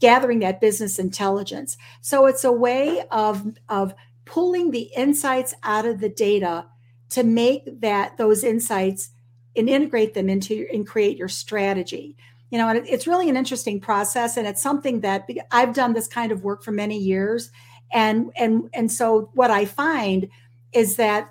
gathering 0.00 0.38
that 0.40 0.60
business 0.60 0.98
intelligence. 0.98 1.76
So 2.00 2.26
it's 2.26 2.44
a 2.44 2.52
way 2.52 3.04
of, 3.10 3.46
of 3.68 3.94
pulling 4.24 4.70
the 4.70 4.90
insights 4.96 5.54
out 5.62 5.86
of 5.86 6.00
the 6.00 6.08
data 6.08 6.66
to 7.10 7.24
make 7.24 7.80
that 7.80 8.16
those 8.16 8.44
insights 8.44 9.10
and 9.56 9.68
integrate 9.68 10.14
them 10.14 10.28
into 10.28 10.66
and 10.72 10.86
create 10.86 11.16
your 11.16 11.28
strategy 11.28 12.16
you 12.50 12.58
know 12.58 12.68
and 12.68 12.86
it's 12.86 13.06
really 13.06 13.28
an 13.28 13.36
interesting 13.36 13.80
process 13.80 14.36
and 14.36 14.46
it's 14.46 14.62
something 14.62 15.00
that 15.00 15.28
i've 15.50 15.74
done 15.74 15.92
this 15.92 16.06
kind 16.06 16.30
of 16.32 16.44
work 16.44 16.62
for 16.62 16.72
many 16.72 16.98
years 16.98 17.50
and 17.92 18.30
and 18.36 18.68
and 18.74 18.92
so 18.92 19.30
what 19.34 19.50
i 19.50 19.64
find 19.64 20.28
is 20.72 20.96
that 20.96 21.30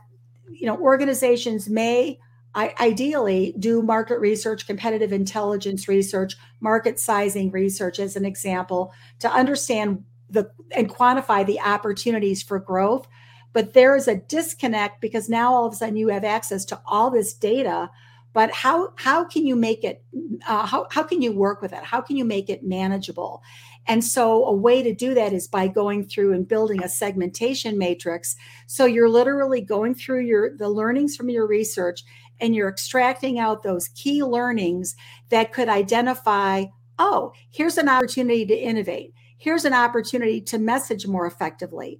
you 0.49 0.65
know 0.65 0.77
organizations 0.77 1.69
may 1.69 2.19
I, 2.55 2.73
ideally 2.79 3.53
do 3.59 3.81
market 3.81 4.19
research, 4.19 4.65
competitive 4.65 5.13
intelligence 5.13 5.87
research, 5.87 6.35
market 6.59 6.99
sizing 6.99 7.51
research 7.51 7.99
as 7.99 8.15
an 8.15 8.25
example 8.25 8.93
to 9.19 9.31
understand 9.31 10.03
the 10.29 10.49
and 10.75 10.89
quantify 10.89 11.45
the 11.45 11.59
opportunities 11.59 12.41
for 12.43 12.59
growth. 12.59 13.07
But 13.53 13.73
there 13.73 13.95
is 13.95 14.07
a 14.07 14.15
disconnect 14.15 15.01
because 15.01 15.29
now 15.29 15.53
all 15.53 15.65
of 15.65 15.73
a 15.73 15.75
sudden 15.75 15.95
you 15.95 16.09
have 16.09 16.23
access 16.23 16.65
to 16.65 16.79
all 16.85 17.09
this 17.09 17.33
data. 17.33 17.89
But 18.33 18.51
how 18.51 18.93
how 18.95 19.23
can 19.23 19.45
you 19.45 19.55
make 19.55 19.83
it? 19.83 20.03
Uh, 20.47 20.65
how 20.65 20.87
how 20.91 21.03
can 21.03 21.21
you 21.21 21.31
work 21.31 21.61
with 21.61 21.73
it? 21.73 21.83
How 21.83 22.01
can 22.01 22.15
you 22.15 22.25
make 22.25 22.49
it 22.49 22.63
manageable? 22.63 23.41
And 23.87 24.05
so 24.05 24.45
a 24.45 24.53
way 24.53 24.83
to 24.83 24.93
do 24.93 25.15
that 25.15 25.33
is 25.33 25.47
by 25.47 25.67
going 25.67 26.05
through 26.05 26.33
and 26.33 26.47
building 26.47 26.83
a 26.83 26.89
segmentation 26.89 27.77
matrix. 27.77 28.35
So 28.67 28.85
you're 28.85 29.09
literally 29.09 29.61
going 29.61 29.95
through 29.95 30.25
your 30.25 30.55
the 30.55 30.69
learnings 30.69 31.15
from 31.15 31.29
your 31.29 31.47
research 31.47 32.03
and 32.39 32.55
you're 32.55 32.69
extracting 32.69 33.39
out 33.39 33.63
those 33.63 33.89
key 33.89 34.23
learnings 34.23 34.95
that 35.29 35.53
could 35.53 35.69
identify 35.69 36.65
oh, 36.99 37.31
here's 37.49 37.77
an 37.77 37.87
opportunity 37.87 38.45
to 38.45 38.53
innovate. 38.53 39.13
Here's 39.37 39.63
an 39.63 39.73
opportunity 39.73 40.41
to 40.41 40.59
message 40.59 41.07
more 41.07 41.25
effectively. 41.25 41.99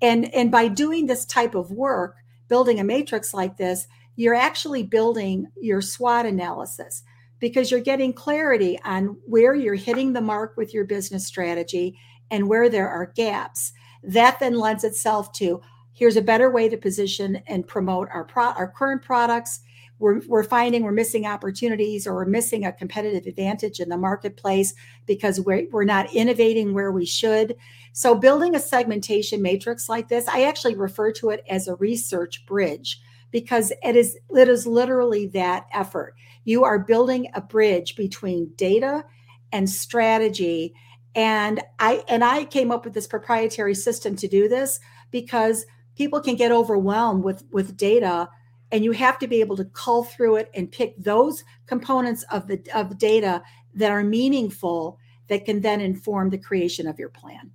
And, 0.00 0.34
and 0.34 0.50
by 0.50 0.68
doing 0.68 1.06
this 1.06 1.26
type 1.26 1.54
of 1.54 1.70
work, 1.70 2.16
building 2.48 2.80
a 2.80 2.84
matrix 2.84 3.34
like 3.34 3.58
this, 3.58 3.86
you're 4.16 4.34
actually 4.34 4.82
building 4.82 5.48
your 5.60 5.82
SWOT 5.82 6.24
analysis 6.24 7.02
because 7.40 7.70
you're 7.70 7.80
getting 7.80 8.12
clarity 8.12 8.80
on 8.84 9.18
where 9.26 9.54
you're 9.54 9.74
hitting 9.74 10.12
the 10.12 10.20
mark 10.20 10.56
with 10.56 10.72
your 10.72 10.84
business 10.84 11.26
strategy 11.26 11.98
and 12.30 12.48
where 12.48 12.68
there 12.68 12.88
are 12.88 13.12
gaps. 13.14 13.72
That 14.02 14.40
then 14.40 14.58
lends 14.58 14.82
itself 14.82 15.32
to 15.34 15.60
here's 15.92 16.16
a 16.16 16.22
better 16.22 16.50
way 16.50 16.68
to 16.68 16.76
position 16.76 17.42
and 17.46 17.66
promote 17.66 18.08
our 18.12 18.24
pro- 18.24 18.52
our 18.52 18.70
current 18.70 19.02
products 19.02 19.60
we're, 19.98 20.20
we're 20.26 20.44
finding 20.44 20.82
we're 20.82 20.92
missing 20.92 21.26
opportunities 21.26 22.06
or 22.06 22.14
we're 22.14 22.24
missing 22.24 22.64
a 22.64 22.72
competitive 22.72 23.26
advantage 23.26 23.80
in 23.80 23.88
the 23.88 23.96
marketplace 23.96 24.74
because 25.06 25.40
we're, 25.40 25.66
we're 25.70 25.84
not 25.84 26.12
innovating 26.14 26.74
where 26.74 26.92
we 26.92 27.04
should. 27.04 27.56
So, 27.92 28.14
building 28.14 28.54
a 28.54 28.60
segmentation 28.60 29.42
matrix 29.42 29.88
like 29.88 30.08
this, 30.08 30.28
I 30.28 30.44
actually 30.44 30.76
refer 30.76 31.12
to 31.12 31.30
it 31.30 31.44
as 31.48 31.66
a 31.66 31.74
research 31.76 32.46
bridge 32.46 33.00
because 33.30 33.72
it 33.82 33.96
is 33.96 34.16
it 34.34 34.48
is 34.48 34.66
literally 34.66 35.26
that 35.28 35.66
effort. 35.72 36.14
You 36.44 36.64
are 36.64 36.78
building 36.78 37.28
a 37.34 37.40
bridge 37.40 37.96
between 37.96 38.52
data 38.56 39.04
and 39.52 39.68
strategy. 39.68 40.74
And 41.14 41.60
I 41.78 42.04
and 42.08 42.22
I 42.22 42.44
came 42.44 42.70
up 42.70 42.84
with 42.84 42.94
this 42.94 43.06
proprietary 43.06 43.74
system 43.74 44.16
to 44.16 44.28
do 44.28 44.48
this 44.48 44.80
because 45.10 45.66
people 45.96 46.20
can 46.20 46.36
get 46.36 46.52
overwhelmed 46.52 47.24
with 47.24 47.44
with 47.50 47.76
data 47.76 48.28
and 48.70 48.84
you 48.84 48.92
have 48.92 49.18
to 49.18 49.26
be 49.26 49.40
able 49.40 49.56
to 49.56 49.64
cull 49.66 50.04
through 50.04 50.36
it 50.36 50.50
and 50.54 50.70
pick 50.70 50.96
those 50.98 51.44
components 51.66 52.24
of 52.30 52.46
the 52.46 52.60
of 52.74 52.98
data 52.98 53.42
that 53.74 53.90
are 53.90 54.04
meaningful 54.04 54.98
that 55.28 55.44
can 55.44 55.60
then 55.60 55.80
inform 55.80 56.30
the 56.30 56.38
creation 56.38 56.86
of 56.86 56.98
your 56.98 57.08
plan. 57.08 57.50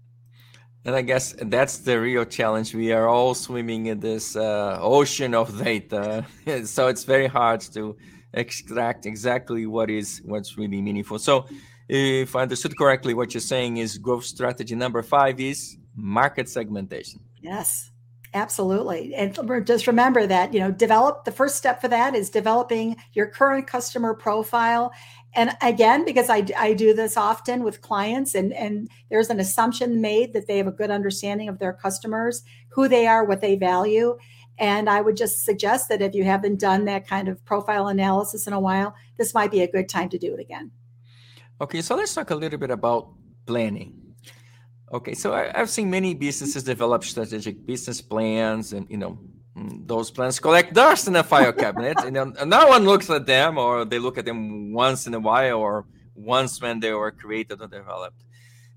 And 0.86 0.96
i 0.96 1.02
guess 1.02 1.34
that's 1.44 1.78
the 1.78 2.00
real 2.00 2.26
challenge. 2.26 2.74
We 2.76 2.92
are 2.92 3.08
all 3.08 3.34
swimming 3.34 3.86
in 3.86 4.00
this 4.00 4.36
uh, 4.36 4.78
ocean 4.82 5.34
of 5.34 5.58
data. 5.64 6.26
So 6.66 6.88
it's 6.88 7.04
very 7.04 7.28
hard 7.28 7.62
to 7.74 7.96
extract 8.34 9.06
exactly 9.06 9.66
what 9.66 9.90
is 9.90 10.22
what's 10.26 10.58
really 10.58 10.82
meaningful. 10.82 11.20
So 11.20 11.46
if 11.90 12.36
i 12.36 12.42
understood 12.42 12.76
correctly 12.78 13.14
what 13.14 13.34
you're 13.34 13.50
saying 13.56 13.78
is 13.78 13.98
growth 13.98 14.24
strategy 14.24 14.74
number 14.74 15.02
five 15.04 15.40
is 15.40 15.78
market 15.96 16.50
segmentation. 16.50 17.20
Yes 17.42 17.93
Absolutely. 18.36 19.14
And 19.14 19.38
just 19.66 19.86
remember 19.86 20.26
that, 20.26 20.54
you 20.56 20.60
know, 20.60 20.72
develop 20.72 21.24
the 21.24 21.32
first 21.32 21.56
step 21.56 21.80
for 21.80 21.88
that 21.90 22.16
is 22.16 22.32
developing 22.32 22.96
your 23.14 23.28
current 23.28 23.68
customer 23.68 24.16
profile. 24.16 24.92
And 25.36 25.52
again, 25.62 26.04
because 26.04 26.30
I, 26.30 26.44
I 26.58 26.74
do 26.74 26.96
this 26.96 27.16
often 27.16 27.64
with 27.64 27.82
clients, 27.82 28.34
and, 28.34 28.52
and 28.54 28.90
there's 29.12 29.30
an 29.30 29.40
assumption 29.40 30.02
made 30.02 30.34
that 30.34 30.48
they 30.48 30.58
have 30.58 30.66
a 30.66 30.72
good 30.72 30.90
understanding 30.90 31.48
of 31.48 31.60
their 31.60 31.74
customers, 31.74 32.44
who 32.70 32.88
they 32.88 33.06
are, 33.06 33.24
what 33.24 33.42
they 33.42 33.56
value. 33.56 34.18
And 34.58 34.90
I 34.90 35.02
would 35.02 35.18
just 35.18 35.46
suggest 35.46 35.90
that 35.90 36.02
if 36.02 36.16
you 36.16 36.24
haven't 36.24 36.60
done 36.60 36.86
that 36.86 37.08
kind 37.08 37.28
of 37.28 37.44
profile 37.46 37.88
analysis 37.88 38.48
in 38.48 38.54
a 38.54 38.60
while, 38.60 38.96
this 39.18 39.34
might 39.34 39.52
be 39.52 39.62
a 39.62 39.72
good 39.72 39.90
time 39.90 40.10
to 40.10 40.18
do 40.18 40.34
it 40.34 40.40
again. 40.40 40.72
Okay, 41.62 41.84
so 41.84 41.96
let's 41.96 42.14
talk 42.14 42.32
a 42.32 42.36
little 42.36 42.60
bit 42.60 42.72
about 42.72 43.10
planning 43.46 44.03
Okay, 44.94 45.16
so 45.16 45.34
I, 45.34 45.52
have 45.56 45.72
seen 45.72 45.90
many 45.90 46.14
businesses 46.14 46.64
develop 46.64 47.04
strategic 47.04 47.66
business 47.66 48.00
plans, 48.00 48.74
and 48.74 48.86
you 48.92 48.98
know, 48.98 49.18
mm, 49.58 49.88
those 49.88 50.12
plans 50.12 50.40
collect 50.40 50.76
dust 50.76 51.08
in 51.08 51.16
a 51.16 51.24
file 51.24 51.52
cabinet, 51.52 51.98
and, 52.06 52.14
no 52.14 52.68
one 52.68 52.86
looks 52.86 53.10
at 53.10 53.26
them, 53.26 53.58
or 53.58 53.86
they 53.86 53.98
look 53.98 54.20
at 54.20 54.26
them 54.26 54.72
once 54.72 55.08
in 55.08 55.16
a 55.16 55.20
while, 55.20 55.58
or 55.58 55.86
once 56.14 56.62
when 56.62 56.80
they 56.80 56.94
were 56.94 57.12
created 57.12 57.60
or 57.60 57.68
developed. 57.68 58.24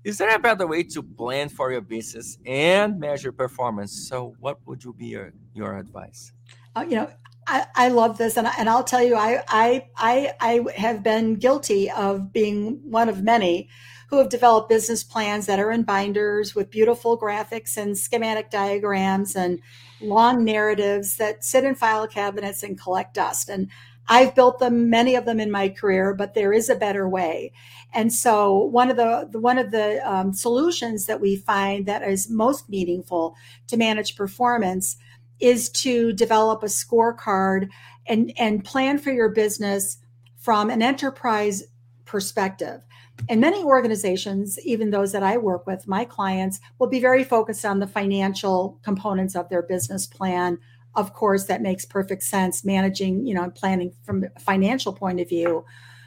Is 0.03 0.17
there 0.17 0.33
a 0.33 0.39
better 0.39 0.65
way 0.65 0.81
to 0.83 1.03
plan 1.03 1.49
for 1.49 1.71
your 1.71 1.81
business 1.81 2.39
and 2.47 2.99
measure 2.99 3.31
performance? 3.31 4.07
So, 4.09 4.33
what 4.39 4.57
would 4.65 4.83
you 4.83 4.93
be 4.93 5.07
your, 5.07 5.33
your 5.53 5.77
advice? 5.77 6.31
Uh, 6.75 6.85
you 6.89 6.95
know, 6.95 7.11
I, 7.45 7.67
I 7.75 7.89
love 7.89 8.17
this, 8.17 8.37
and, 8.37 8.47
I, 8.47 8.53
and 8.57 8.67
I'll 8.67 8.83
tell 8.83 9.03
you, 9.03 9.15
I, 9.15 9.43
I 9.47 9.87
I 9.95 10.33
I 10.39 10.65
have 10.75 11.03
been 11.03 11.35
guilty 11.35 11.91
of 11.91 12.33
being 12.33 12.81
one 12.89 13.07
of 13.07 13.21
many 13.21 13.69
who 14.07 14.17
have 14.17 14.29
developed 14.29 14.69
business 14.69 15.03
plans 15.03 15.45
that 15.45 15.59
are 15.59 15.71
in 15.71 15.83
binders 15.83 16.55
with 16.55 16.71
beautiful 16.71 17.19
graphics 17.19 17.77
and 17.77 17.97
schematic 17.97 18.49
diagrams 18.49 19.35
and 19.35 19.59
long 20.01 20.43
narratives 20.43 21.17
that 21.17 21.43
sit 21.43 21.63
in 21.63 21.75
file 21.75 22.07
cabinets 22.07 22.63
and 22.63 22.79
collect 22.79 23.13
dust. 23.13 23.49
And 23.49 23.69
I've 24.07 24.35
built 24.35 24.59
them, 24.59 24.89
many 24.89 25.15
of 25.15 25.25
them 25.25 25.39
in 25.39 25.51
my 25.51 25.67
career, 25.67 26.13
but 26.13 26.33
there 26.33 26.53
is 26.53 26.69
a 26.69 26.75
better 26.75 27.07
way. 27.09 27.51
And 27.93 28.13
so 28.13 28.57
one 28.57 28.89
of 28.89 28.95
the, 28.95 29.27
one 29.37 29.57
of 29.57 29.71
the 29.71 29.99
um, 30.09 30.33
solutions 30.33 31.05
that 31.07 31.19
we 31.19 31.35
find 31.35 31.85
that 31.85 32.03
is 32.03 32.29
most 32.29 32.69
meaningful 32.69 33.35
to 33.67 33.77
manage 33.77 34.15
performance 34.15 34.95
is 35.39 35.69
to 35.69 36.13
develop 36.13 36.63
a 36.63 36.67
scorecard 36.67 37.69
and, 38.05 38.31
and 38.37 38.63
plan 38.63 38.97
for 38.97 39.11
your 39.11 39.29
business 39.29 39.97
from 40.37 40.69
an 40.69 40.81
enterprise 40.81 41.63
perspective. 42.05 42.81
And 43.29 43.41
many 43.41 43.63
organizations, 43.63 44.59
even 44.59 44.89
those 44.89 45.11
that 45.11 45.23
I 45.23 45.37
work 45.37 45.67
with, 45.67 45.87
my 45.87 46.05
clients, 46.05 46.59
will 46.79 46.87
be 46.87 46.99
very 46.99 47.23
focused 47.23 47.65
on 47.65 47.79
the 47.79 47.87
financial 47.87 48.79
components 48.83 49.35
of 49.35 49.49
their 49.49 49.63
business 49.63 50.07
plan. 50.07 50.57
Of 50.95 51.13
course, 51.13 51.45
that 51.45 51.61
makes 51.61 51.85
perfect 51.85 52.23
sense, 52.23 52.63
managing, 52.63 53.25
you 53.25 53.33
know, 53.33 53.49
planning 53.49 53.91
from 54.03 54.25
a 54.35 54.39
financial 54.39 54.93
point 54.93 55.19
of 55.19 55.27
view. 55.27 55.65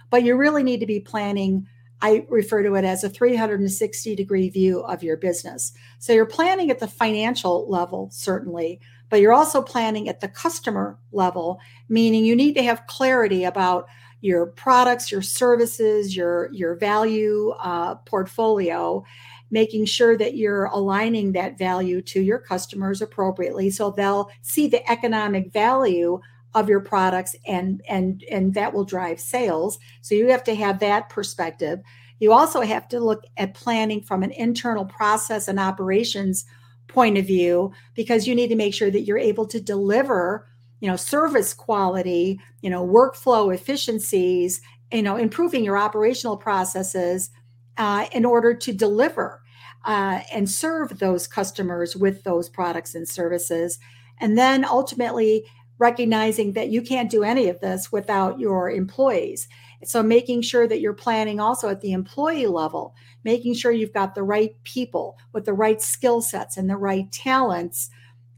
But 0.09 0.25
you 0.25 0.37
really 0.37 0.63
need 0.63 0.81
to 0.81 0.87
be 0.87 1.01
planning 1.01 1.67
I 2.03 2.25
refer 2.29 2.63
to 2.63 2.75
it 2.77 2.85
as 2.85 3.05
a 3.05 3.11
360 3.11 4.17
degree 4.17 4.49
view 4.49 4.81
of 4.81 5.03
your 5.03 5.17
business. 5.17 5.73
So 5.99 6.13
you're 6.13 6.27
planning 6.27 6.71
at 6.71 6.79
the 6.79 6.89
financial 6.89 7.69
level, 7.69 8.09
certainly, 8.11 8.81
but 9.11 9.21
you're 9.21 9.35
also 9.35 9.61
planning 9.61 10.09
at 10.09 10.21
the 10.21 10.29
customer 10.29 10.99
level, 11.13 11.61
meaning 11.89 12.25
you 12.25 12.35
need 12.35 12.55
to 12.55 12.63
have 12.63 12.87
clarity 12.87 13.45
about 13.45 13.87
your 14.21 14.47
products, 14.47 15.11
your 15.11 15.23
services, 15.23 16.17
your 16.17 16.51
your 16.53 16.75
value 16.77 17.51
uh, 17.59 17.95
portfolio, 17.97 19.05
making 19.51 19.85
sure 19.87 20.17
that 20.17 20.37
you're 20.37 20.67
aligning 20.67 21.33
that 21.33 21.59
value 21.59 22.03
to 22.03 22.21
your 22.21 22.39
customers 22.39 23.03
appropriately, 23.03 23.71
so 23.71 23.91
they'll 23.91 24.31
see 24.43 24.67
the 24.67 24.89
economic 24.91 25.53
value 25.53 26.21
of 26.55 26.69
your 26.69 26.81
products 26.81 27.37
and 27.47 27.81
and 27.89 28.25
and 28.31 28.55
that 28.55 28.73
will 28.73 28.85
drive 28.85 29.21
sales. 29.21 29.79
So 30.01 30.15
you 30.15 30.29
have 30.29 30.45
to 30.45 30.55
have 30.55 30.81
that 30.81 31.09
perspective. 31.09 31.81
You 32.19 32.33
also 32.33 32.61
have 32.61 32.87
to 32.89 33.01
look 33.01 33.25
at 33.37 33.55
planning 33.55 34.03
from 34.03 34.23
an 34.23 34.33
internal 34.33 34.85
process 34.85 35.49
and 35.49 35.59
operations 35.59 36.45
point 36.87 37.17
of 37.17 37.27
view 37.27 37.73
because 37.95 38.27
you 38.27 38.35
need 38.35 38.49
to 38.49 38.57
make 38.57 38.75
sure 38.75 38.91
that 38.91 39.03
you're 39.03 39.17
able 39.17 39.47
to 39.47 39.61
deliver 39.61 40.47
you 40.81 40.89
know 40.89 40.97
service 40.97 41.55
quality 41.55 42.41
you 42.63 42.71
know 42.71 42.87
workflow 42.87 43.55
efficiencies 43.55 44.61
you 44.93 45.03
know 45.03 45.17
improving 45.17 45.65
your 45.65 45.79
operational 45.79 46.37
processes 46.37 47.31
uh, 47.77 48.07
in 48.13 48.25
order 48.25 48.55
to 48.55 48.73
deliver 48.73 49.43
uh, 49.87 50.21
and 50.35 50.51
serve 50.51 50.99
those 50.99 51.27
customers 51.27 51.97
with 51.97 52.25
those 52.25 52.49
products 52.49 52.95
and 52.95 53.09
services 53.09 53.79
and 54.19 54.37
then 54.37 54.65
ultimately 54.65 55.45
recognizing 55.79 56.53
that 56.53 56.69
you 56.69 56.83
can't 56.83 57.11
do 57.11 57.23
any 57.23 57.49
of 57.49 57.61
this 57.61 57.91
without 57.91 58.39
your 58.39 58.71
employees 58.71 59.49
so 59.85 60.03
making 60.03 60.43
sure 60.43 60.69
that 60.69 60.81
you're 60.81 60.93
planning 60.93 61.41
also 61.41 61.69
at 61.69 61.81
the 61.81 61.93
employee 61.93 62.47
level, 62.47 62.95
making 63.25 63.55
sure 63.55 63.73
you've 63.73 63.95
got 63.95 64.15
the 64.15 64.23
right 64.23 64.55
people 64.65 65.17
with 65.33 65.47
the 65.47 65.55
right 65.55 65.81
skill 65.81 66.21
sets 66.21 66.57
and 66.57 66.69
the 66.69 66.77
right 66.77 67.11
talents. 67.11 67.89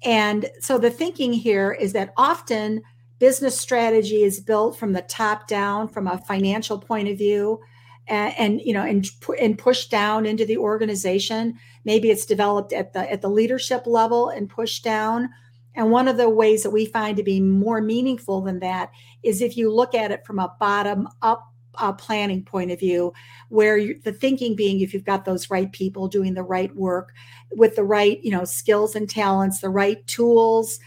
And 0.04 0.50
so 0.60 0.78
the 0.78 0.90
thinking 0.90 1.32
here 1.32 1.72
is 1.72 1.92
that 1.92 2.12
often 2.16 2.82
business 3.18 3.58
strategy 3.58 4.24
is 4.24 4.40
built 4.40 4.76
from 4.76 4.92
the 4.92 5.02
top 5.02 5.46
down 5.46 5.86
from 5.88 6.08
a 6.08 6.18
financial 6.18 6.78
point 6.78 7.08
of 7.08 7.16
view 7.16 7.60
and, 8.08 8.34
and, 8.36 8.60
you 8.62 8.72
know 8.72 8.82
and, 8.82 9.08
and 9.40 9.56
pushed 9.56 9.90
down 9.90 10.26
into 10.26 10.44
the 10.44 10.56
organization. 10.56 11.54
Maybe 11.84 12.10
it's 12.10 12.26
developed 12.26 12.72
at 12.72 12.92
the 12.92 13.10
at 13.10 13.22
the 13.22 13.30
leadership 13.30 13.86
level 13.86 14.28
and 14.28 14.48
pushed 14.48 14.82
down. 14.82 15.30
And 15.74 15.90
one 15.90 16.08
of 16.08 16.16
the 16.16 16.28
ways 16.28 16.64
that 16.64 16.70
we 16.70 16.84
find 16.84 17.16
to 17.16 17.22
be 17.22 17.40
more 17.40 17.80
meaningful 17.80 18.42
than 18.42 18.58
that 18.58 18.90
is 19.22 19.40
if 19.40 19.56
you 19.56 19.72
look 19.72 19.94
at 19.94 20.10
it 20.10 20.26
from 20.26 20.38
a 20.38 20.54
bottom 20.58 21.08
up 21.22 21.51
uh, 21.76 21.92
planning 21.92 22.44
point 22.44 22.70
of 22.70 22.78
view, 22.78 23.12
where 23.48 23.76
you, 23.76 23.98
the 24.04 24.12
thinking 24.12 24.54
being 24.54 24.80
if 24.80 24.92
you've 24.94 25.04
got 25.04 25.24
those 25.24 25.50
right 25.50 25.72
people 25.72 26.08
doing 26.08 26.35
the 26.35 26.42
right 26.42 26.74
work 26.76 27.12
with 27.50 27.76
the 27.76 27.85
right, 27.85 28.22
you 28.22 28.30
know, 28.30 28.44
skills 28.44 28.94
and 28.94 29.08
talents, 29.08 29.61
the 29.61 29.70
right 29.70 30.06
tools, 30.06 30.78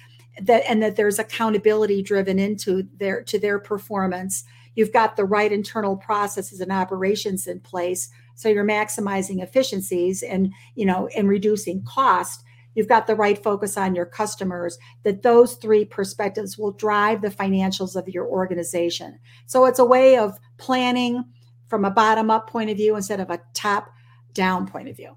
that 0.41 0.63
and 0.69 0.81
that 0.81 0.95
there's 0.95 1.19
accountability 1.19 2.01
driven 2.01 2.39
into 2.39 2.87
their 2.97 3.23
to 3.23 3.39
their 3.39 3.59
performance. 3.59 4.43
You've 4.75 4.93
got 4.93 5.15
the 5.15 5.25
right 5.25 5.51
internal 5.51 5.95
processes 5.95 6.59
and 6.59 6.71
operations 6.71 7.47
in 7.47 7.59
place, 7.61 8.09
so 8.35 8.49
you're 8.49 8.65
maximizing 8.65 9.41
efficiencies 9.41 10.23
and 10.23 10.53
you 10.75 10.85
know 10.85 11.07
and 11.15 11.27
reducing 11.27 11.83
cost 11.83 12.44
you've 12.75 12.87
got 12.87 13.07
the 13.07 13.15
right 13.15 13.41
focus 13.41 13.77
on 13.77 13.95
your 13.95 14.05
customers, 14.05 14.77
that 15.03 15.23
those 15.23 15.55
three 15.55 15.85
perspectives 15.85 16.57
will 16.57 16.73
drive 16.73 17.21
the 17.21 17.29
financials 17.29 17.95
of 17.95 18.07
your 18.07 18.27
organization. 18.27 19.17
So 19.47 19.65
it's 19.65 19.79
a 19.79 19.85
way 19.85 20.17
of 20.17 20.37
planning 20.57 21.23
from 21.67 21.85
a 21.85 21.91
bottom 21.91 22.29
up 22.29 22.49
point 22.49 22.69
of 22.69 22.77
view 22.77 22.95
instead 22.95 23.19
of 23.19 23.29
a 23.31 23.41
top 23.53 23.89
down 24.33 24.67
point 24.67 24.89
of 24.89 24.95
view. 24.95 25.15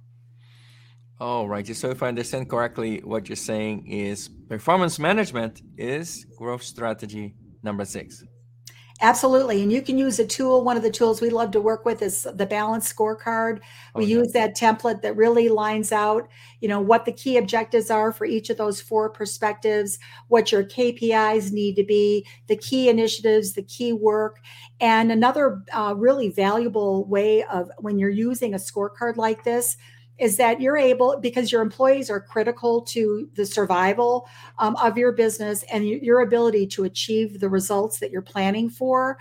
All 1.20 1.48
right. 1.48 1.66
So 1.76 1.90
if 1.90 2.02
I 2.02 2.08
understand 2.08 2.48
correctly, 2.48 3.00
what 3.04 3.28
you're 3.28 3.36
saying 3.36 3.88
is 3.88 4.28
performance 4.48 4.98
management 5.00 5.60
is 5.76 6.24
growth 6.38 6.62
strategy 6.62 7.34
number 7.62 7.84
six. 7.84 8.22
Absolutely. 9.00 9.62
And 9.62 9.70
you 9.70 9.80
can 9.80 9.96
use 9.96 10.18
a 10.18 10.26
tool. 10.26 10.64
One 10.64 10.76
of 10.76 10.82
the 10.82 10.90
tools 10.90 11.20
we 11.20 11.30
love 11.30 11.52
to 11.52 11.60
work 11.60 11.84
with 11.84 12.02
is 12.02 12.26
the 12.34 12.46
balance 12.46 12.92
scorecard. 12.92 13.60
We 13.94 14.04
oh, 14.04 14.06
use 14.08 14.32
that 14.32 14.56
template 14.56 15.02
that 15.02 15.16
really 15.16 15.48
lines 15.48 15.92
out, 15.92 16.28
you 16.60 16.68
know, 16.68 16.80
what 16.80 17.04
the 17.04 17.12
key 17.12 17.36
objectives 17.36 17.90
are 17.92 18.12
for 18.12 18.24
each 18.24 18.50
of 18.50 18.56
those 18.56 18.80
four 18.80 19.08
perspectives, 19.08 20.00
what 20.26 20.50
your 20.50 20.64
KPIs 20.64 21.52
need 21.52 21.76
to 21.76 21.84
be, 21.84 22.26
the 22.48 22.56
key 22.56 22.88
initiatives, 22.88 23.52
the 23.52 23.62
key 23.62 23.92
work. 23.92 24.40
And 24.80 25.12
another 25.12 25.62
uh, 25.72 25.94
really 25.96 26.30
valuable 26.30 27.04
way 27.04 27.44
of 27.44 27.70
when 27.78 28.00
you're 28.00 28.10
using 28.10 28.54
a 28.54 28.58
scorecard 28.58 29.16
like 29.16 29.44
this, 29.44 29.76
is 30.18 30.36
that 30.36 30.60
you're 30.60 30.76
able 30.76 31.18
because 31.20 31.52
your 31.52 31.62
employees 31.62 32.10
are 32.10 32.20
critical 32.20 32.82
to 32.82 33.28
the 33.34 33.46
survival 33.46 34.28
um, 34.58 34.76
of 34.76 34.98
your 34.98 35.12
business 35.12 35.64
and 35.72 35.86
your 35.86 36.20
ability 36.20 36.66
to 36.66 36.84
achieve 36.84 37.40
the 37.40 37.48
results 37.48 38.00
that 38.00 38.10
you're 38.10 38.22
planning 38.22 38.68
for. 38.68 39.18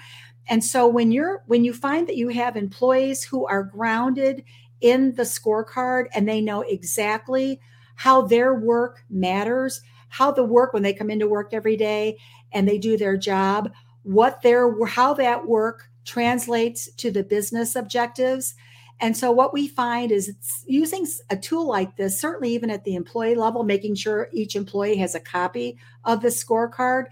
And 0.49 0.63
so 0.63 0.88
when 0.88 1.12
you're 1.12 1.43
when 1.47 1.63
you 1.63 1.73
find 1.73 2.07
that 2.07 2.15
you 2.15 2.29
have 2.29 2.55
employees 2.55 3.23
who 3.23 3.45
are 3.45 3.63
grounded 3.63 4.43
in 4.81 5.15
the 5.15 5.23
scorecard 5.23 6.05
and 6.13 6.27
they 6.27 6.41
know 6.41 6.62
exactly 6.62 7.60
how 7.95 8.21
their 8.21 8.53
work 8.53 9.03
matters 9.10 9.81
how 10.10 10.31
the 10.31 10.43
work 10.43 10.73
when 10.73 10.83
they 10.83 10.93
come 10.93 11.10
into 11.10 11.27
work 11.27 11.49
every 11.53 11.75
day 11.75 12.17
and 12.51 12.67
they 12.67 12.77
do 12.77 12.97
their 12.97 13.17
job 13.17 13.71
what 14.03 14.41
their 14.41 14.73
how 14.86 15.13
that 15.13 15.47
work 15.47 15.89
translates 16.05 16.89
to 16.93 17.12
the 17.12 17.23
business 17.23 17.75
objectives 17.75 18.55
and 18.99 19.15
so 19.15 19.31
what 19.31 19.53
we 19.53 19.67
find 19.67 20.12
is 20.12 20.63
using 20.65 21.05
a 21.29 21.38
tool 21.38 21.67
like 21.67 21.95
this, 21.97 22.19
certainly 22.19 22.53
even 22.53 22.71
at 22.71 22.83
the 22.83 22.95
employee 22.95 23.36
level, 23.36 23.63
making 23.63 23.95
sure 23.95 24.29
each 24.31 24.55
employee 24.55 24.97
has 24.97 25.13
a 25.13 25.19
copy 25.19 25.77
of 26.03 26.21
the 26.21 26.29
scorecard. 26.29 27.05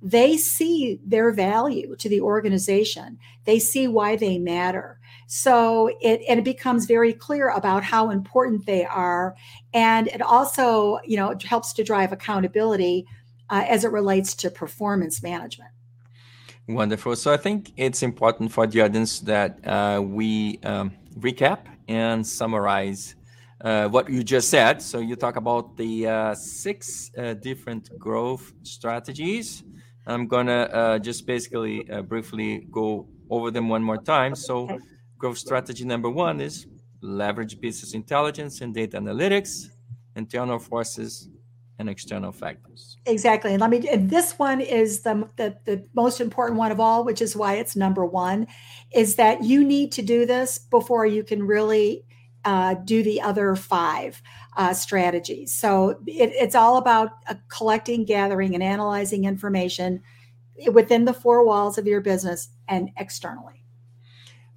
They 0.00 0.36
see 0.36 1.00
their 1.04 1.32
value 1.32 1.96
to 1.96 2.08
the 2.08 2.20
organization. 2.20 3.18
They 3.44 3.58
see 3.58 3.88
why 3.88 4.16
they 4.16 4.38
matter. 4.38 4.98
So 5.26 5.90
it 6.00 6.20
and 6.28 6.38
it 6.38 6.44
becomes 6.44 6.86
very 6.86 7.12
clear 7.12 7.48
about 7.48 7.82
how 7.82 8.10
important 8.10 8.66
they 8.66 8.84
are, 8.84 9.34
and 9.72 10.08
it 10.08 10.20
also 10.20 10.98
you 11.04 11.16
know 11.16 11.34
helps 11.44 11.72
to 11.74 11.84
drive 11.84 12.12
accountability 12.12 13.06
uh, 13.48 13.64
as 13.68 13.84
it 13.84 13.92
relates 13.92 14.34
to 14.34 14.50
performance 14.50 15.22
management. 15.22 15.70
Wonderful. 16.68 17.16
So 17.16 17.32
I 17.32 17.36
think 17.36 17.72
it's 17.76 18.02
important 18.02 18.52
for 18.52 18.66
the 18.66 18.82
audience 18.82 19.20
that 19.20 19.58
uh, 19.66 20.02
we. 20.02 20.58
Um 20.64 20.92
recap 21.18 21.66
and 21.88 22.26
summarize 22.26 23.14
uh, 23.62 23.88
what 23.88 24.08
you 24.08 24.22
just 24.22 24.48
said. 24.50 24.82
So 24.82 24.98
you 24.98 25.16
talk 25.16 25.36
about 25.36 25.76
the 25.76 26.06
uh, 26.06 26.34
six 26.34 27.10
uh, 27.16 27.34
different 27.34 27.96
growth 27.98 28.52
strategies. 28.62 29.62
I'm 30.06 30.26
gonna 30.26 30.68
uh, 30.72 30.98
just 30.98 31.26
basically 31.26 31.88
uh, 31.90 32.02
briefly 32.02 32.66
go 32.70 33.06
over 33.30 33.50
them 33.50 33.68
one 33.68 33.82
more 33.82 33.98
time. 33.98 34.34
So 34.34 34.68
growth 35.16 35.38
strategy 35.38 35.84
number 35.84 36.10
one 36.10 36.40
is 36.40 36.66
leverage 37.00 37.60
business 37.60 37.94
intelligence 37.94 38.60
and 38.60 38.74
data 38.74 38.98
analytics, 38.98 39.68
internal 40.16 40.58
forces, 40.58 41.28
and 41.82 41.90
external 41.90 42.32
factors. 42.32 42.96
Exactly. 43.04 43.52
And 43.52 43.60
let 43.60 43.70
me 43.70 43.86
and 43.88 44.08
this 44.08 44.38
one 44.38 44.60
is 44.60 45.02
the, 45.02 45.28
the 45.36 45.56
the 45.64 45.84
most 45.94 46.20
important 46.20 46.58
one 46.58 46.72
of 46.72 46.80
all, 46.80 47.04
which 47.04 47.20
is 47.20 47.36
why 47.36 47.54
it's 47.54 47.76
number 47.76 48.04
one, 48.06 48.46
is 48.94 49.16
that 49.16 49.42
you 49.42 49.62
need 49.64 49.92
to 49.92 50.02
do 50.02 50.24
this 50.24 50.58
before 50.58 51.04
you 51.04 51.22
can 51.22 51.42
really 51.42 52.04
uh, 52.44 52.74
do 52.84 53.02
the 53.02 53.20
other 53.20 53.54
five 53.56 54.22
uh, 54.56 54.72
strategies. 54.72 55.52
So 55.52 55.90
it, 56.06 56.30
it's 56.44 56.54
all 56.54 56.76
about 56.76 57.10
uh, 57.28 57.34
collecting, 57.48 58.04
gathering, 58.04 58.54
and 58.54 58.62
analyzing 58.62 59.24
information 59.24 60.00
within 60.72 61.04
the 61.04 61.14
four 61.14 61.44
walls 61.44 61.78
of 61.78 61.86
your 61.86 62.00
business 62.00 62.48
and 62.68 62.90
externally. 62.96 63.64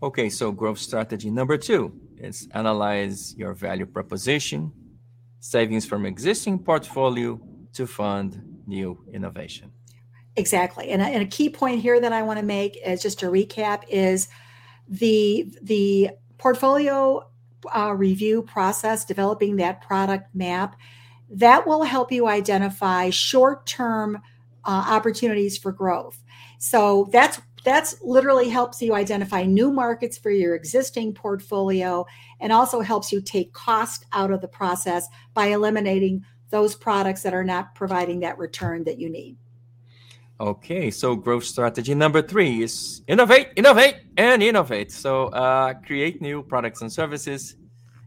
Okay, 0.02 0.30
so 0.30 0.52
growth 0.52 0.80
strategy 0.80 1.32
number 1.32 1.58
two 1.58 1.92
is 2.18 2.48
analyze 2.54 3.36
your 3.38 3.54
value 3.54 3.86
proposition, 3.86 4.72
savings 5.40 5.86
from 5.86 6.06
existing 6.06 6.60
portfolio 6.60 7.40
to 7.74 7.86
fund 7.86 8.62
new 8.68 9.04
innovation. 9.12 9.72
Exactly. 10.36 10.90
And 10.90 11.02
a, 11.02 11.06
and 11.06 11.24
a 11.24 11.26
key 11.26 11.50
point 11.50 11.82
here 11.82 12.00
that 12.00 12.12
I 12.12 12.22
want 12.24 12.40
to 12.40 12.46
make 12.46 12.78
is 12.86 13.02
just 13.02 13.20
to 13.20 13.28
recap 13.28 13.84
is 13.90 14.28
the 14.88 15.50
the 15.62 16.12
portfolio 16.38 17.28
uh, 17.76 17.94
review 17.94 18.42
process, 18.44 19.06
developing 19.06 19.56
that 19.56 19.82
product 19.82 20.34
map, 20.36 20.76
that 21.30 21.66
will 21.66 21.84
help 21.84 22.12
you 22.12 22.28
identify 22.28 23.10
short 23.10 23.66
term 23.66 24.18
uh, 24.66 24.86
opportunities 24.90 25.58
for 25.58 25.72
growth. 25.72 26.22
So 26.60 27.08
that's 27.12 27.42
that's 27.64 27.96
literally 28.04 28.50
helps 28.50 28.82
you 28.82 28.94
identify 28.94 29.44
new 29.44 29.72
markets 29.72 30.18
for 30.18 30.30
your 30.30 30.54
existing 30.54 31.14
portfolio 31.14 32.06
and 32.46 32.54
also 32.54 32.80
helps 32.80 33.12
you 33.12 33.20
take 33.22 33.52
cost 33.54 34.06
out 34.14 34.30
of 34.30 34.40
the 34.40 34.48
process 34.48 35.08
by 35.34 35.48
eliminating 35.48 36.24
those 36.52 36.76
products 36.76 37.24
that 37.24 37.34
are 37.34 37.44
not 37.44 37.74
providing 37.74 38.20
that 38.20 38.38
return 38.38 38.84
that 38.84 39.00
you 39.00 39.10
need. 39.10 39.36
Okay, 40.40 40.92
so 40.92 41.16
growth 41.16 41.44
strategy 41.44 41.96
number 41.96 42.22
three 42.22 42.62
is 42.62 43.02
innovate, 43.08 43.48
innovate, 43.56 43.96
and 44.18 44.44
innovate. 44.44 44.92
So 44.92 45.30
uh, 45.30 45.74
create 45.74 46.22
new 46.22 46.44
products 46.44 46.84
and 46.84 46.94
services. 46.94 47.56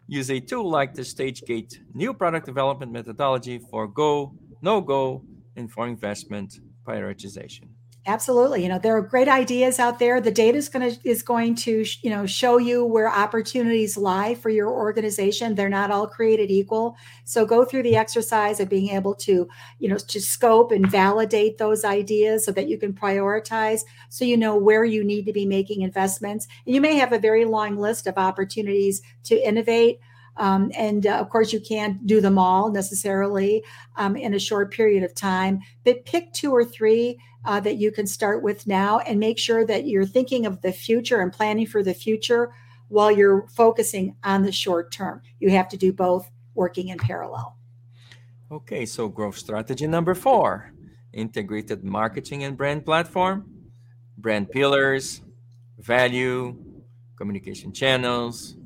Use 0.06 0.30
a 0.30 0.38
tool 0.38 0.70
like 0.70 0.94
the 0.94 1.02
StageGate 1.02 1.76
new 1.92 2.14
product 2.14 2.46
development 2.46 2.92
methodology 2.92 3.58
for 3.58 3.88
go, 3.88 4.32
no 4.62 4.80
go, 4.80 5.24
and 5.56 5.68
for 5.68 5.88
investment 5.88 6.60
prioritization. 6.86 7.66
Absolutely. 8.08 8.62
You 8.62 8.70
know, 8.70 8.78
there 8.78 8.96
are 8.96 9.02
great 9.02 9.28
ideas 9.28 9.78
out 9.78 9.98
there. 9.98 10.18
The 10.18 10.30
data 10.30 10.56
is 10.56 10.70
going 10.70 10.90
to 10.94 10.98
is 11.06 11.22
going 11.22 11.54
to, 11.56 11.84
you 12.00 12.08
know, 12.08 12.24
show 12.24 12.56
you 12.56 12.82
where 12.82 13.06
opportunities 13.06 13.98
lie 13.98 14.34
for 14.34 14.48
your 14.48 14.70
organization. 14.70 15.54
They're 15.54 15.68
not 15.68 15.90
all 15.90 16.06
created 16.06 16.50
equal. 16.50 16.96
So 17.24 17.44
go 17.44 17.66
through 17.66 17.82
the 17.82 17.96
exercise 17.96 18.60
of 18.60 18.70
being 18.70 18.88
able 18.88 19.14
to, 19.16 19.46
you 19.78 19.88
know, 19.90 19.98
to 19.98 20.20
scope 20.22 20.72
and 20.72 20.90
validate 20.90 21.58
those 21.58 21.84
ideas 21.84 22.46
so 22.46 22.52
that 22.52 22.66
you 22.66 22.78
can 22.78 22.94
prioritize 22.94 23.82
so 24.08 24.24
you 24.24 24.38
know 24.38 24.56
where 24.56 24.86
you 24.86 25.04
need 25.04 25.26
to 25.26 25.32
be 25.34 25.44
making 25.44 25.82
investments. 25.82 26.48
And 26.64 26.74
you 26.74 26.80
may 26.80 26.94
have 26.94 27.12
a 27.12 27.18
very 27.18 27.44
long 27.44 27.76
list 27.76 28.06
of 28.06 28.16
opportunities 28.16 29.02
to 29.24 29.36
innovate. 29.46 30.00
Um, 30.38 30.70
and 30.76 31.06
uh, 31.06 31.16
of 31.16 31.28
course, 31.28 31.52
you 31.52 31.60
can't 31.60 32.06
do 32.06 32.20
them 32.20 32.38
all 32.38 32.70
necessarily 32.70 33.62
um, 33.96 34.16
in 34.16 34.34
a 34.34 34.38
short 34.38 34.72
period 34.72 35.02
of 35.02 35.14
time, 35.14 35.60
but 35.84 36.04
pick 36.04 36.32
two 36.32 36.52
or 36.52 36.64
three 36.64 37.18
uh, 37.44 37.60
that 37.60 37.76
you 37.76 37.90
can 37.90 38.06
start 38.06 38.42
with 38.42 38.66
now 38.66 39.00
and 39.00 39.18
make 39.18 39.38
sure 39.38 39.64
that 39.66 39.86
you're 39.86 40.06
thinking 40.06 40.46
of 40.46 40.60
the 40.62 40.72
future 40.72 41.20
and 41.20 41.32
planning 41.32 41.66
for 41.66 41.82
the 41.82 41.94
future 41.94 42.52
while 42.88 43.10
you're 43.10 43.46
focusing 43.48 44.16
on 44.24 44.42
the 44.42 44.52
short 44.52 44.90
term. 44.90 45.22
You 45.40 45.50
have 45.50 45.68
to 45.70 45.76
do 45.76 45.92
both 45.92 46.30
working 46.54 46.88
in 46.88 46.98
parallel. 46.98 47.56
Okay, 48.50 48.86
so 48.86 49.08
growth 49.08 49.36
strategy 49.36 49.86
number 49.86 50.14
four 50.14 50.72
integrated 51.12 51.82
marketing 51.82 52.44
and 52.44 52.56
brand 52.56 52.84
platform, 52.84 53.44
brand 54.16 54.50
pillars, 54.50 55.22
value, 55.78 56.56
communication 57.16 57.72
channels, 57.72 58.56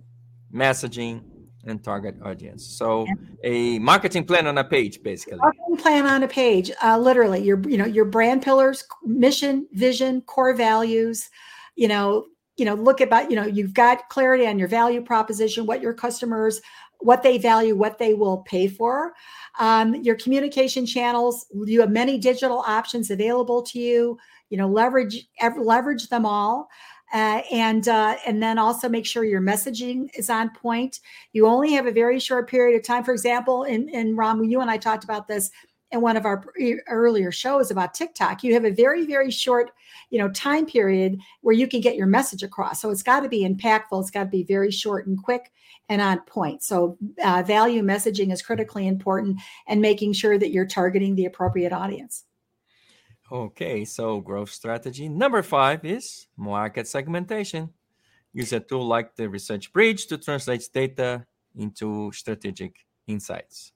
messaging, 0.53 1.23
and 1.65 1.83
target 1.83 2.17
audience. 2.25 2.65
So 2.65 3.07
a 3.45 3.79
marketing 3.79 4.25
plan 4.25 4.47
on 4.47 4.59
a 4.59 4.65
page, 4.65 5.03
basically. 5.03 5.39
Marketing 5.39 5.77
plan 5.77 6.07
on 6.07 6.23
a 6.23 6.29
page, 6.29 6.71
uh, 6.83 6.99
literally 6.99 7.43
your 7.43 7.61
you 7.69 7.77
know 7.77 7.87
your 7.87 8.05
brand 8.05 8.43
pillars, 8.43 8.85
mission, 9.05 9.67
vision, 9.73 10.23
core 10.23 10.55
values. 10.55 11.31
You 11.77 11.89
know, 11.89 12.27
you 12.57 12.65
know, 12.65 12.75
look 12.75 13.01
about 13.01 13.31
you 13.31 13.37
know 13.37 13.47
you've 13.47 13.75
got 13.75 14.09
clarity 14.09 14.47
on 14.47 14.59
your 14.59 14.69
value 14.69 15.03
proposition, 15.03 15.67
what 15.67 15.81
your 15.81 15.95
customers, 15.95 16.61
what 16.99 17.23
they 17.23 17.39
value, 17.39 17.77
what 17.77 17.99
they 17.99 18.15
will 18.15 18.39
pay 18.39 18.69
for. 18.69 19.13
Um, 19.59 19.95
your 19.97 20.17
communication 20.17 20.87
channels, 20.87 21.47
you 21.67 21.81
have 21.81 21.91
many 21.91 22.19
digital 22.19 22.59
options 22.67 23.11
available 23.11 23.63
to 23.65 23.79
you. 23.79 24.19
You 24.51 24.59
know, 24.59 24.69
leverage 24.69 25.27
leverage 25.59 26.09
them 26.09 26.27
all. 26.27 26.69
Uh, 27.13 27.43
and 27.53 27.89
uh, 27.89 28.17
and 28.27 28.43
then 28.43 28.59
also 28.59 28.89
make 28.89 29.05
sure 29.05 29.25
your 29.25 29.41
messaging 29.41 30.09
is 30.17 30.31
on 30.31 30.49
point. 30.51 31.01
You 31.33 31.47
only 31.47 31.73
have 31.73 31.87
a 31.87 31.93
very 31.93 32.19
short 32.19 32.49
period 32.49 32.75
of 32.75 32.87
time. 32.87 33.05
For 33.05 33.13
example, 33.13 33.65
in 33.65 33.89
in 33.91 34.17
Ron, 34.17 34.43
you 34.49 34.61
and 34.61 34.71
I 34.71 34.79
talked 34.79 35.05
about 35.05 35.29
this 35.29 35.51
in 35.91 36.01
one 36.01 36.17
of 36.17 36.25
our 36.25 36.43
earlier 36.89 37.31
shows 37.31 37.71
about 37.71 37.93
TikTok. 37.93 38.43
You 38.43 38.55
have 38.55 38.65
a 38.65 38.71
very 38.71 39.05
very 39.05 39.31
short, 39.31 39.73
you 40.09 40.19
know, 40.19 40.31
time 40.31 40.65
period 40.65 41.19
where 41.43 41.55
you 41.55 41.69
can 41.69 41.83
get 41.83 41.97
your 41.97 42.07
message 42.07 42.43
across. 42.43 42.81
So 42.81 42.91
it's 42.91 43.03
got 43.03 43.21
to 43.21 43.29
be 43.29 43.47
impactful. 43.47 44.01
It's 44.01 44.11
got 44.11 44.25
to 44.25 44.31
be 44.31 44.45
very 44.45 44.71
short 44.71 45.07
and 45.07 45.23
quick 45.23 45.53
and 45.91 46.01
on 46.01 46.21
point. 46.21 46.63
So 46.63 46.97
uh, 47.23 47.43
value 47.47 47.83
messaging 47.83 48.33
is 48.33 48.41
critically 48.41 48.87
important, 48.87 49.39
and 49.67 49.83
making 49.83 50.15
sure 50.15 50.39
that 50.39 50.51
you're 50.51 50.67
targeting 50.67 51.15
the 51.15 51.27
appropriate 51.27 51.75
audience. 51.75 52.25
Okay, 53.33 53.87
so 53.87 54.21
growth 54.21 54.51
strategy 54.51 55.09
number 55.09 55.43
five 55.43 55.87
is 55.87 56.27
market 56.37 56.87
segmentation. 56.87 57.71
Use 58.35 58.53
a 58.53 58.61
tool 58.61 58.87
like 58.87 59.17
the 59.17 59.27
Research 59.27 59.73
Bridge 59.73 60.07
to 60.09 60.19
translate 60.19 60.69
data 60.75 61.25
into 61.57 62.13
strategic 62.13 62.77
insights. 63.07 63.73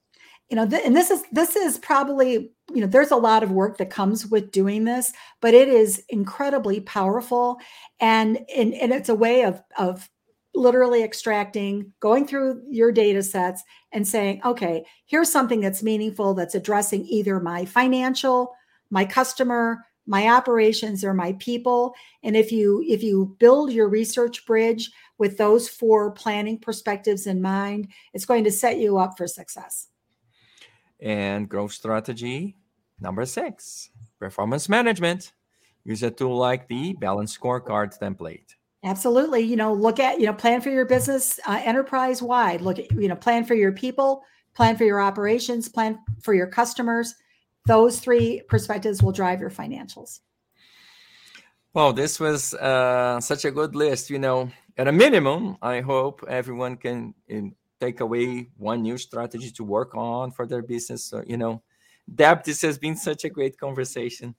You 0.51 0.57
know, 0.57 0.67
th- 0.67 0.83
and 0.85 0.95
this 0.95 1.09
is 1.09 1.23
this 1.31 1.55
is 1.55 1.79
probably 1.79 2.51
you 2.71 2.81
know 2.81 2.85
there's 2.85 3.09
a 3.09 3.15
lot 3.15 3.41
of 3.41 3.49
work 3.49 3.79
that 3.79 3.89
comes 3.89 4.27
with 4.27 4.51
doing 4.51 4.83
this, 4.83 5.11
but 5.41 5.55
it 5.55 5.69
is 5.69 6.03
incredibly 6.09 6.79
powerful, 6.81 7.57
and 7.99 8.37
and, 8.55 8.75
and 8.75 8.93
it's 8.93 9.09
a 9.09 9.15
way 9.15 9.41
of 9.41 9.63
of 9.79 10.07
literally 10.53 11.01
extracting, 11.01 11.91
going 11.99 12.27
through 12.27 12.61
your 12.69 12.91
data 12.91 13.23
sets 13.23 13.63
and 13.91 14.07
saying, 14.07 14.39
okay, 14.45 14.85
here's 15.07 15.31
something 15.31 15.61
that's 15.61 15.81
meaningful 15.81 16.35
that's 16.35 16.55
addressing 16.55 17.05
either 17.07 17.39
my 17.39 17.65
financial 17.65 18.53
my 18.89 19.05
customer 19.05 19.85
my 20.07 20.29
operations 20.29 21.03
or 21.03 21.13
my 21.13 21.33
people. 21.33 21.93
And 22.23 22.35
if 22.35 22.51
you 22.51 22.83
if 22.87 23.03
you 23.03 23.35
build 23.39 23.71
your 23.71 23.89
research 23.89 24.45
bridge 24.45 24.89
with 25.17 25.37
those 25.37 25.67
four 25.67 26.11
planning 26.11 26.57
perspectives 26.57 27.27
in 27.27 27.41
mind 27.41 27.89
it's 28.13 28.25
going 28.25 28.43
to 28.45 28.51
set 28.51 28.77
you 28.77 28.97
up 28.97 29.17
for 29.17 29.27
success. 29.27 29.87
And 30.99 31.47
growth 31.47 31.73
strategy 31.73 32.55
number 32.99 33.25
six 33.25 33.89
performance 34.19 34.67
management. 34.67 35.33
Use 35.83 36.03
a 36.03 36.11
tool 36.11 36.35
like 36.35 36.67
the 36.67 36.93
balance 36.93 37.37
scorecard 37.37 37.97
template. 37.99 38.55
Absolutely. 38.83 39.41
You 39.41 39.57
know 39.57 39.73
look 39.73 39.99
at 39.99 40.19
you 40.19 40.25
know 40.25 40.33
plan 40.33 40.61
for 40.61 40.69
your 40.69 40.85
business 40.85 41.39
uh, 41.45 41.61
enterprise 41.63 42.21
wide 42.21 42.61
look 42.61 42.79
at 42.79 42.91
you 42.91 43.07
know 43.07 43.15
plan 43.15 43.43
for 43.43 43.55
your 43.55 43.73
people 43.73 44.23
plan 44.53 44.75
for 44.77 44.85
your 44.85 45.01
operations 45.01 45.69
plan 45.69 45.99
for 46.21 46.33
your 46.33 46.47
customers 46.47 47.13
those 47.67 47.99
three 47.99 48.41
perspectives 48.47 49.03
will 49.03 49.11
drive 49.11 49.39
your 49.39 49.51
financials. 49.51 50.19
Well, 51.73 51.93
this 51.93 52.19
was 52.19 52.53
uh, 52.55 53.19
such 53.21 53.45
a 53.45 53.51
good 53.51 53.75
list. 53.75 54.09
You 54.09 54.19
know, 54.19 54.49
at 54.77 54.87
a 54.87 54.91
minimum, 54.91 55.57
I 55.61 55.81
hope 55.81 56.23
everyone 56.27 56.77
can 56.77 57.13
in, 57.27 57.53
take 57.79 57.99
away 57.99 58.49
one 58.57 58.81
new 58.81 58.97
strategy 58.97 59.51
to 59.51 59.63
work 59.63 59.95
on 59.95 60.31
for 60.31 60.47
their 60.47 60.63
business. 60.63 61.03
So, 61.05 61.23
you 61.27 61.37
know, 61.37 61.61
Deb, 62.13 62.43
this 62.43 62.61
has 62.61 62.77
been 62.77 62.95
such 62.95 63.25
a 63.25 63.29
great 63.29 63.59
conversation. 63.59 64.33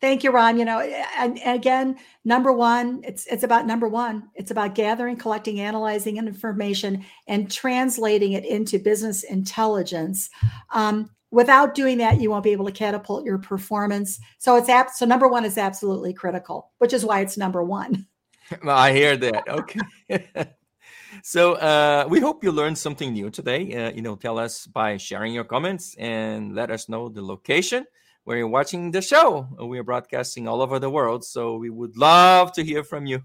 Thank 0.00 0.24
you, 0.24 0.30
Ron. 0.30 0.58
You 0.58 0.64
know, 0.64 0.80
and, 0.80 1.38
and, 1.38 1.56
again, 1.56 1.96
number 2.24 2.52
one, 2.52 3.02
it's 3.04 3.26
it's 3.26 3.44
about 3.44 3.66
number 3.66 3.86
one. 3.86 4.30
It's 4.34 4.50
about 4.50 4.74
gathering, 4.74 5.16
collecting, 5.16 5.60
analyzing 5.60 6.16
information, 6.16 7.04
and 7.26 7.50
translating 7.50 8.32
it 8.32 8.44
into 8.46 8.78
business 8.78 9.24
intelligence. 9.24 10.30
Um, 10.72 11.10
without 11.30 11.74
doing 11.74 11.98
that 11.98 12.20
you 12.20 12.30
won't 12.30 12.44
be 12.44 12.52
able 12.52 12.66
to 12.66 12.72
catapult 12.72 13.24
your 13.24 13.38
performance. 13.38 14.18
So 14.38 14.56
it's 14.56 14.68
app 14.68 14.90
so 14.90 15.06
number 15.06 15.28
one 15.28 15.44
is 15.44 15.58
absolutely 15.58 16.12
critical 16.12 16.72
which 16.78 16.92
is 16.92 17.04
why 17.04 17.20
it's 17.20 17.36
number 17.36 17.62
one. 17.62 18.06
I 18.66 18.92
hear 18.92 19.16
that. 19.16 19.48
Okay. 19.48 20.50
So 21.22 21.54
uh, 21.54 22.06
we 22.08 22.20
hope 22.20 22.44
you 22.44 22.52
learned 22.52 22.78
something 22.78 23.12
new 23.12 23.30
today. 23.30 23.74
Uh, 23.74 23.90
you 23.90 24.00
know 24.00 24.14
tell 24.14 24.38
us 24.38 24.66
by 24.66 24.96
sharing 24.96 25.34
your 25.34 25.44
comments 25.44 25.96
and 25.98 26.54
let 26.54 26.70
us 26.70 26.88
know 26.88 27.08
the 27.08 27.20
location 27.20 27.84
where 28.24 28.36
you're 28.38 28.48
watching 28.48 28.90
the 28.90 29.02
show. 29.02 29.48
We 29.60 29.78
are 29.78 29.84
broadcasting 29.84 30.46
all 30.46 30.62
over 30.62 30.78
the 30.78 30.90
world 30.90 31.24
so 31.24 31.56
we 31.56 31.70
would 31.70 31.96
love 31.96 32.52
to 32.52 32.64
hear 32.64 32.84
from 32.84 33.06
you. 33.06 33.22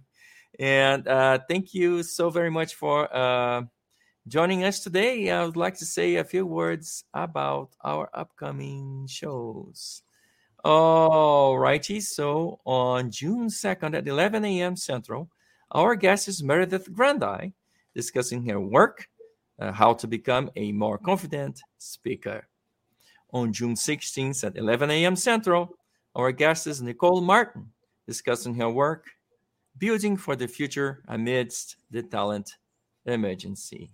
And 0.59 1.07
uh, 1.07 1.39
thank 1.49 1.73
you 1.73 2.01
so 2.03 2.29
very 2.29 2.49
much 2.49 2.75
for 2.75 3.13
uh, 3.15 3.63
joining 4.27 4.63
us 4.63 4.79
today. 4.79 5.29
I 5.29 5.45
would 5.45 5.55
like 5.55 5.75
to 5.77 5.85
say 5.85 6.15
a 6.15 6.23
few 6.23 6.45
words 6.45 7.03
about 7.13 7.69
our 7.83 8.09
upcoming 8.13 9.07
shows. 9.07 10.01
All 10.63 11.59
righty. 11.59 12.01
So 12.01 12.59
on 12.65 13.11
June 13.11 13.47
2nd 13.47 13.95
at 13.95 14.07
11 14.07 14.43
a.m. 14.45 14.75
Central, 14.75 15.29
our 15.71 15.95
guest 15.95 16.27
is 16.27 16.41
Meredith 16.41 16.91
Grandi 16.91 17.53
discussing 17.93 18.47
her 18.49 18.59
work, 18.59 19.07
uh, 19.59 19.71
how 19.71 19.93
to 19.93 20.07
become 20.07 20.49
a 20.55 20.71
more 20.71 20.97
confident 20.97 21.61
speaker. 21.77 22.47
On 23.31 23.53
June 23.53 23.75
16th 23.75 24.43
at 24.43 24.57
11 24.57 24.89
a.m. 24.89 25.15
Central, 25.15 25.77
our 26.15 26.31
guest 26.31 26.65
is 26.65 26.81
Nicole 26.81 27.21
Martin 27.21 27.71
discussing 28.07 28.55
her 28.55 28.69
work, 28.69 29.05
building 29.77 30.17
for 30.17 30.35
the 30.35 30.47
future 30.47 31.03
amidst 31.07 31.77
the 31.91 32.01
talent 32.01 32.57
emergency. 33.05 33.91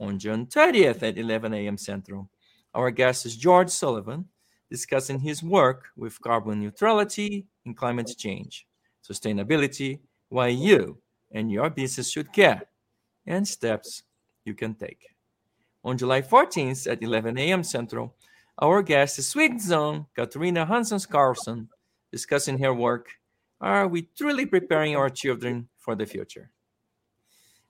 On 0.00 0.18
June 0.18 0.46
30th 0.46 1.02
at 1.02 1.18
11 1.18 1.54
a.m. 1.54 1.76
Central, 1.76 2.28
our 2.74 2.90
guest 2.90 3.26
is 3.26 3.36
George 3.36 3.70
Sullivan 3.70 4.26
discussing 4.70 5.20
his 5.20 5.42
work 5.42 5.86
with 5.96 6.20
carbon 6.20 6.60
neutrality 6.60 7.46
and 7.64 7.76
climate 7.76 8.12
change, 8.16 8.66
sustainability, 9.08 10.00
why 10.28 10.48
you 10.48 10.98
and 11.30 11.50
your 11.50 11.70
business 11.70 12.10
should 12.10 12.32
care, 12.32 12.62
and 13.26 13.46
steps 13.46 14.02
you 14.44 14.54
can 14.54 14.74
take. 14.74 15.14
On 15.84 15.96
July 15.96 16.22
14th 16.22 16.90
at 16.90 17.02
11 17.02 17.38
a.m. 17.38 17.62
Central, 17.62 18.14
our 18.58 18.82
guest 18.82 19.18
is 19.18 19.28
Sweden's 19.28 19.70
own 19.70 20.06
Katarina 20.14 20.66
Hansons 20.66 21.06
Carlson 21.06 21.68
discussing 22.10 22.58
her 22.58 22.72
work 22.72 23.08
are 23.60 23.88
we 23.88 24.02
truly 24.02 24.44
preparing 24.44 24.94
our 24.94 25.08
children 25.08 25.68
for 25.78 25.94
the 25.94 26.04
future? 26.04 26.50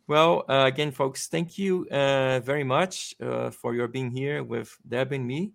Well, 0.07 0.45
uh, 0.51 0.65
again, 0.67 0.91
folks, 0.93 1.29
thank 1.29 1.57
you 1.57 1.87
uh, 1.91 2.41
very 2.41 2.65
much 2.65 3.15
uh, 3.23 3.51
for 3.51 3.75
your 3.75 3.89
being 3.89 4.11
here 4.11 4.45
with 4.45 4.77
Deb 4.87 5.13
and 5.13 5.27
me. 5.27 5.53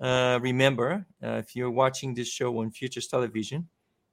Uh, 0.00 0.38
remember, 0.40 1.06
uh, 1.22 1.42
if 1.44 1.54
you're 1.54 1.70
watching 1.70 2.14
this 2.14 2.28
show 2.28 2.58
on 2.60 2.70
Futures 2.70 3.08
Television 3.08 3.68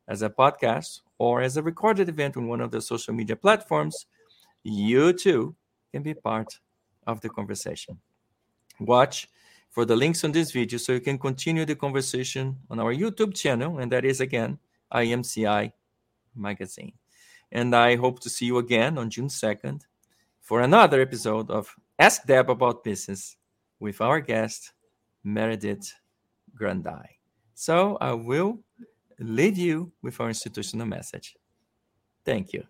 as 0.10 0.24
a 0.24 0.30
podcast 0.30 1.02
or 1.20 1.42
as 1.42 1.56
a 1.56 1.64
recorded 1.64 2.10
event 2.10 2.36
on 2.36 2.50
one 2.50 2.60
of 2.60 2.70
the 2.70 2.82
social 2.82 3.14
media 3.14 3.36
platforms, 3.38 4.08
you 4.64 5.14
too 5.14 5.56
can 5.94 6.04
be 6.04 6.14
part 6.14 6.60
of 7.08 7.22
the 7.22 7.30
conversation. 7.30 7.98
Watch 8.82 9.30
for 9.70 9.86
the 9.86 9.96
links 9.96 10.26
on 10.26 10.34
this 10.34 10.52
video 10.52 10.78
so 10.80 10.92
you 10.92 11.00
can 11.00 11.18
continue 11.18 11.66
the 11.66 11.76
conversation 11.76 12.58
on 12.70 12.80
our 12.80 12.94
YouTube 12.94 13.34
channel, 13.34 13.80
and 13.80 13.90
that 13.94 14.04
is 14.04 14.20
again 14.20 14.60
IMCI 14.94 15.72
magazine. 16.36 16.92
And 17.52 17.76
I 17.76 17.96
hope 17.96 18.20
to 18.22 18.30
see 18.30 18.46
you 18.46 18.58
again 18.58 18.98
on 18.98 19.10
June 19.10 19.28
2nd 19.28 19.82
for 20.40 20.62
another 20.62 21.02
episode 21.02 21.50
of 21.50 21.76
Ask 22.00 22.26
Deb 22.26 22.50
About 22.50 22.84
Business 22.84 23.38
with 23.80 24.00
our 24.02 24.20
guest, 24.22 24.74
Meredith 25.24 25.94
Grandi. 26.56 27.20
So 27.54 27.98
I 28.00 28.14
will 28.14 28.60
leave 29.20 29.58
you 29.58 29.92
with 30.02 30.20
our 30.20 30.30
institutional 30.30 30.88
message. 30.88 31.36
Thank 32.26 32.54
you. 32.54 32.64